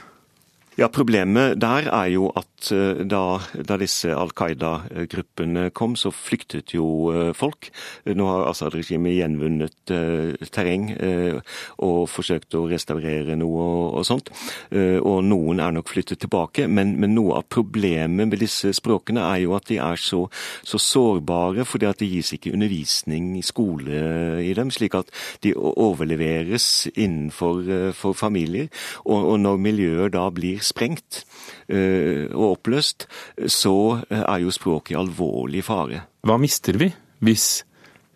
Ja, 0.77 0.91
Problemet 0.93 1.57
der 1.57 1.87
er 1.89 2.11
jo 2.13 2.27
at 2.37 2.69
eh, 2.69 2.99
da, 3.09 3.39
da 3.65 3.79
disse 3.81 4.11
Al 4.13 4.29
Qaida-gruppene 4.37 5.71
kom, 5.73 5.95
så 5.97 6.11
flyktet 6.13 6.75
jo 6.75 6.85
eh, 7.15 7.31
folk. 7.33 7.71
Nå 8.05 8.27
har 8.29 8.45
Assad-regimet 8.51 9.15
gjenvunnet 9.17 9.93
eh, 9.97 10.35
terreng 10.53 10.91
eh, 10.93 11.39
og 11.81 12.11
forsøkt 12.13 12.59
å 12.61 12.67
restaurere 12.69 13.39
noe 13.41 13.63
og, 13.65 13.87
og 14.03 14.05
sånt. 14.05 14.29
Eh, 14.69 14.99
og 15.01 15.23
noen 15.25 15.63
er 15.65 15.73
nok 15.79 15.95
flyttet 15.95 16.21
tilbake. 16.27 16.67
Men, 16.69 16.93
men, 17.01 17.17
noe 17.17 17.41
av 17.41 17.49
problemet 17.49 18.29
med 18.29 18.45
disse 18.45 18.75
språkene 18.77 19.25
er 19.31 19.47
jo 19.47 19.57
at 19.57 19.73
de 19.73 19.81
er 19.81 19.97
så, 19.97 20.27
så 20.61 20.77
sårbare, 20.77 21.65
fordi 21.65 21.89
at 21.89 22.05
det 22.05 22.11
gis 22.13 22.35
ikke 22.37 22.53
undervisning 22.53 23.33
i 23.41 23.47
skole 23.47 24.05
i 24.45 24.53
dem, 24.53 24.69
slik 24.69 25.01
at 25.01 25.09
de 25.41 25.57
overleveres 25.57 26.69
innenfor 26.93 27.65
for 27.97 28.13
familier. 28.13 28.69
Og, 29.07 29.33
og 29.33 29.41
når 29.41 29.67
miljøer 29.71 30.13
da 30.13 30.29
blir 30.29 30.66
sprengt 30.67 31.23
eh, 31.69 32.27
og 32.33 32.57
oppløst, 32.57 33.07
så 33.47 33.77
eh, 34.11 34.23
er 34.23 34.43
jo 34.45 34.55
språket 34.55 34.95
i 34.95 35.01
alvorlig 35.01 35.65
fare. 35.67 36.07
Hva 36.27 36.39
mister 36.43 36.79
vi 36.81 36.91
hvis 37.25 37.65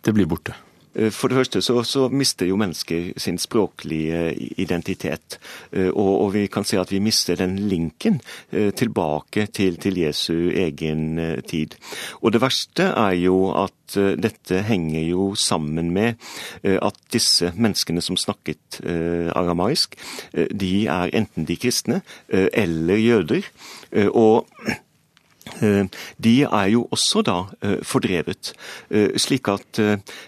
det 0.04 0.16
blir 0.16 0.28
borte? 0.30 0.56
Eh, 0.94 1.11
for 1.11 1.29
det 1.29 1.40
første 1.40 1.62
så, 1.62 1.83
så, 1.83 2.09
mister 2.09 2.46
jo 2.46 2.59
mennesker 2.61 3.12
sin 3.20 3.38
språklige 3.38 4.35
identitet. 4.61 5.38
Og, 5.72 6.12
og, 6.24 6.33
vi 6.35 6.46
kan 6.46 6.64
se 6.64 6.79
at 6.81 6.90
vi 6.92 6.98
mister 7.03 7.38
den 7.38 7.59
linken 7.70 8.20
tilbake 8.50 9.46
til, 9.55 9.76
til 9.81 9.98
Jesu 9.98 10.50
egen 10.50 11.20
tid. 11.48 11.76
Og 12.22 12.33
det 12.33 12.42
verste 12.42 12.90
er 12.90 13.14
jo 13.20 13.50
at 13.55 13.74
Eh, 13.96 14.14
dette 14.20 14.62
henger 14.66 15.03
jo 15.09 15.31
sammen 15.38 15.90
med 15.94 16.14
eh, 16.62 16.79
at 16.83 16.98
disse 17.12 17.53
menneskene 17.57 18.03
som 18.05 18.18
snakket 18.20 18.81
eh, 18.85 19.31
aramaisk, 19.37 19.96
de 20.35 20.87
er 20.90 21.14
enten 21.16 21.46
de 21.48 21.57
kristne 21.61 22.00
eller 22.31 23.00
jøder. 23.00 23.46
Og 24.14 24.46
de 26.22 26.35
er 26.44 26.66
jo 26.70 26.85
også 26.94 27.22
da 27.26 27.37
fordrevet. 27.87 28.53
Slik 29.18 29.48
at 29.50 29.81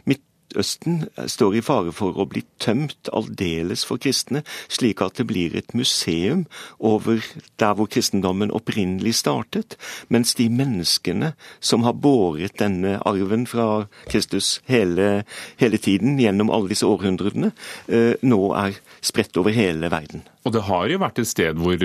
mitt 0.09 0.25
Midtøsten 0.53 1.07
står 1.33 1.55
i 1.57 1.61
fare 1.65 1.93
for 1.97 2.19
å 2.21 2.27
bli 2.29 2.43
tømt 2.61 3.09
aldeles 3.17 3.87
for 3.89 4.01
kristne, 4.03 4.43
slik 4.69 5.01
at 5.01 5.17
det 5.17 5.25
blir 5.31 5.55
et 5.57 5.73
museum 5.73 6.45
over 6.79 7.23
der 7.61 7.73
hvor 7.79 7.89
kristendommen 7.89 8.53
opprinnelig 8.53 9.15
startet, 9.23 9.79
mens 10.13 10.35
de 10.37 10.51
menneskene 10.53 11.33
som 11.61 11.87
har 11.87 11.97
båret 11.97 12.59
denne 12.61 12.99
arven 13.09 13.47
fra 13.49 13.87
Kristus 14.11 14.61
hele, 14.69 15.25
hele 15.57 15.81
tiden 15.81 16.21
gjennom 16.21 16.53
alle 16.53 16.75
disse 16.75 16.87
århundrene, 16.87 17.55
eh, 17.89 18.21
nå 18.21 18.43
er 18.53 18.77
spredt 19.01 19.41
over 19.41 19.57
hele 19.57 19.89
verden. 19.89 20.27
Og 20.45 20.53
det 20.53 20.67
har 20.69 20.89
jo 20.93 21.01
vært 21.01 21.23
et 21.23 21.33
sted 21.33 21.57
hvor, 21.57 21.81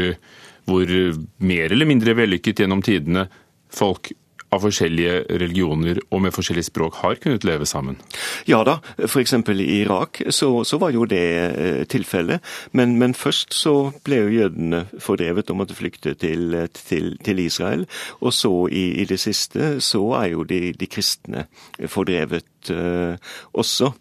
hvor 0.67 0.95
mer 1.39 1.71
eller 1.71 1.87
mindre 1.87 2.19
vellykket 2.19 2.65
gjennom 2.65 2.83
tidene 2.83 3.29
folk 3.71 4.11
av 4.53 4.63
forskjellige 4.63 5.25
religioner 5.41 5.99
og 6.07 6.21
med 6.23 6.33
forskjellige 6.35 6.69
språk 6.69 7.01
har 7.01 7.19
kunnet 7.23 7.45
leve 7.47 7.67
sammen? 7.67 7.99
Ja 8.47 8.61
da, 8.67 8.77
f.eks. 9.03 9.33
i 9.33 9.67
Irak 9.81 10.21
så, 10.29 10.63
så, 10.63 10.79
var 10.79 10.93
jo 10.95 11.05
det 11.09 11.27
eh, 11.47 11.83
tilfellet. 11.89 12.43
Men, 12.71 12.97
men, 13.01 13.15
først 13.17 13.55
så 13.57 13.91
ble 14.05 14.21
jo 14.23 14.35
jødene 14.37 14.85
fordrevet 15.03 15.51
og 15.51 15.61
måtte 15.61 15.77
flykte 15.77 16.15
til, 16.19 16.55
til, 16.73 17.15
til 17.23 17.43
Israel. 17.43 17.87
Og 18.21 18.33
så 18.33 18.53
i, 18.71 18.87
i, 19.01 19.07
det 19.09 19.19
siste 19.19 19.77
så 19.83 20.03
er 20.21 20.31
jo 20.35 20.47
de, 20.47 20.71
de 20.77 20.89
kristne 20.91 21.47
fordrevet 21.91 22.71
uh, 22.71 23.15
også. 23.53 23.91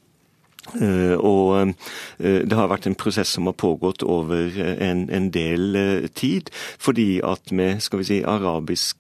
Eh, 0.75 1.15
og 1.15 1.75
eh, 2.19 2.43
det 2.47 2.59
har 2.59 2.71
vært 2.71 2.89
en 2.91 2.99
prosess 2.99 3.35
som 3.37 3.49
har 3.49 3.57
pågått 3.59 4.05
over 4.07 4.57
en, 4.61 5.07
en 5.13 5.29
del 5.35 5.79
eh, 5.79 6.07
tid. 6.19 6.51
Fordi 6.83 7.21
at 7.25 7.53
med 7.55 7.83
skal 7.85 8.03
vi 8.03 8.09
si, 8.11 8.23
arabisk 8.27 8.97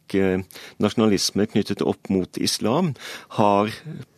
nasjonalisme 0.82 1.48
knyttet 1.50 1.82
opp 1.82 2.10
mot 2.12 2.38
islam, 2.38 2.92
har 3.36 3.72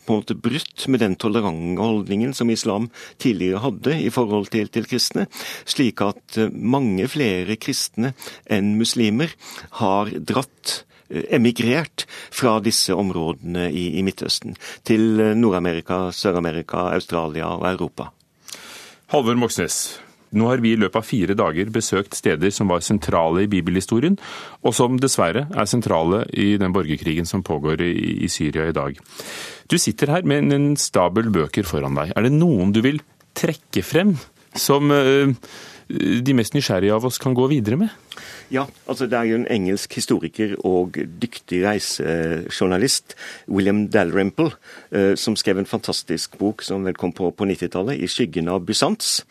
på 0.09 0.15
en 0.15 0.21
måte 0.21 0.37
brutt 0.37 0.87
med 0.89 1.03
den 1.03 1.17
tolerante 1.21 1.81
holdningen 1.81 2.35
som 2.37 2.51
islam 2.53 2.89
tidligere 3.21 3.63
hadde 3.65 3.97
i 4.01 4.13
forhold 4.13 4.51
til, 4.53 4.69
til 4.73 4.89
kristne, 4.89 5.27
slik 5.69 6.01
at 6.05 6.39
mange 6.53 7.09
flere 7.13 7.59
kristne 7.61 8.15
enn 8.49 8.75
muslimer 8.81 9.33
har 9.81 10.13
dratt 10.17 10.79
Eh, 10.79 10.88
emigrert 11.09 12.07
fra 12.09 12.59
disse 12.65 12.95
områdene 12.97 13.69
i, 13.71 13.99
i 13.99 14.05
Midtøsten 14.07 14.57
til 14.87 15.21
Nord-Amerika, 15.39 16.09
Sør-Amerika, 16.13 16.89
Australia 16.95 17.49
og 17.57 17.65
Europa. 17.71 18.11
Halvor 19.09 19.39
Moxnes, 19.41 19.99
nå 20.37 20.49
har 20.51 20.61
vi 20.61 20.75
i 20.75 20.79
løpet 20.81 21.01
av 21.01 21.07
fire 21.07 21.37
dager 21.39 21.71
besøkt 21.73 22.17
steder 22.19 22.53
som 22.53 22.69
var 22.69 22.85
sentrale 22.85 23.47
i 23.47 23.51
bibelhistorien, 23.51 24.19
og 24.61 24.75
som 24.77 24.99
dessverre 25.01 25.47
er 25.49 25.71
sentrale 25.71 26.25
i 26.37 26.51
den 26.61 26.75
borgerkrigen 26.75 27.29
som 27.29 27.45
pågår 27.47 27.81
i, 27.87 27.93
i 28.27 28.29
Syria 28.29 28.69
i 28.69 28.77
dag. 28.77 28.99
Du 29.69 29.79
sitter 29.81 30.13
her 30.13 30.29
med 30.29 30.53
en 30.53 30.75
stabel 30.81 31.33
bøker 31.33 31.65
foran 31.69 31.97
deg. 31.97 32.13
Er 32.17 32.29
det 32.29 32.35
noen 32.37 32.75
du 32.77 32.83
vil 32.85 33.01
trekke 33.39 33.85
frem 33.85 34.17
som 34.59 34.93
uh, 34.93 35.33
de 35.89 36.37
mest 36.37 36.57
nysgjerrige 36.57 36.97
av 36.97 37.09
oss 37.09 37.21
kan 37.23 37.37
gå 37.37 37.49
videre 37.49 37.81
med? 37.81 37.93
Ja, 38.49 38.65
altså 38.89 39.05
det 39.05 39.19
er 39.19 39.27
jo 39.29 39.37
en 39.37 39.49
engelsk 39.53 39.93
historiker 39.99 40.55
og 40.65 40.97
dyktig 41.21 41.59
reisejournalist, 41.67 43.13
William 43.49 43.83
Dalrymple, 43.93 44.55
eh, 44.91 45.15
som 45.21 45.37
skrev 45.37 45.59
en 45.61 45.69
fantastisk 45.69 46.39
bok 46.41 46.65
som 46.65 46.87
vel 46.87 46.97
kom 46.97 47.13
på 47.13 47.29
på 47.31 47.45
90-tallet, 47.45 48.01
'I 48.01 48.09
skyggen 48.09 48.49
av 48.49 48.65
Bysants', 48.65 49.23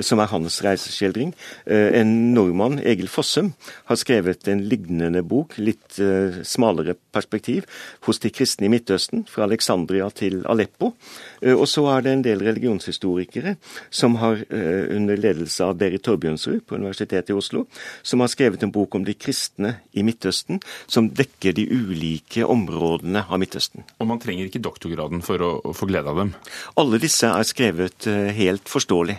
som 0.00 0.20
er 0.20 0.28
hans 0.28 0.60
reiseskildring. 0.64 1.32
Eh, 1.66 2.00
en 2.00 2.34
nordmann, 2.34 2.78
Egil 2.84 3.08
Fossum, 3.08 3.54
har 3.86 3.96
skrevet 3.96 4.48
en 4.48 4.60
lignende 4.68 5.22
bok, 5.22 5.56
litt 5.56 5.98
eh, 5.98 6.42
smalere 6.44 6.96
perspektiv, 7.12 7.64
hos 8.04 8.18
de 8.18 8.30
kristne 8.30 8.66
i 8.66 8.68
Midtøsten, 8.68 9.24
fra 9.24 9.44
Alexandria 9.44 10.10
til 10.10 10.44
Aleppo. 10.46 10.94
Og 11.42 11.68
så 11.68 11.84
er 11.96 12.00
det 12.02 12.12
en 12.12 12.22
del 12.24 12.40
religionshistorikere 12.40 13.56
som 13.90 14.16
har, 14.16 14.42
under 14.50 15.16
ledelse 15.16 15.64
av 15.64 15.76
Berit 15.78 16.02
Torbjørnsrud 16.02 16.60
på 16.66 16.74
Universitetet 16.74 17.30
i 17.30 17.36
Oslo, 17.36 17.66
som 18.02 18.20
har 18.20 18.28
skrevet 18.36 18.62
en 18.62 18.74
bok 18.74 18.94
om 18.98 19.06
de 19.06 19.16
kristne 19.16 19.78
i 19.96 20.04
Midtøsten, 20.06 20.60
som 20.86 21.08
dekker 21.10 21.56
de 21.56 21.66
ulike 21.72 22.44
områdene 22.46 23.24
av 23.26 23.40
Midtøsten. 23.42 23.86
Og 23.98 24.10
man 24.12 24.20
trenger 24.22 24.46
ikke 24.46 24.62
doktorgraden 24.64 25.24
for 25.24 25.42
å, 25.42 25.52
få 25.76 25.88
glede 25.88 26.12
av 26.12 26.20
dem? 26.20 26.36
Alle 26.78 27.00
disse 27.02 27.32
er 27.32 27.48
skrevet 27.48 28.06
helt 28.36 28.68
forståelig. 28.70 29.18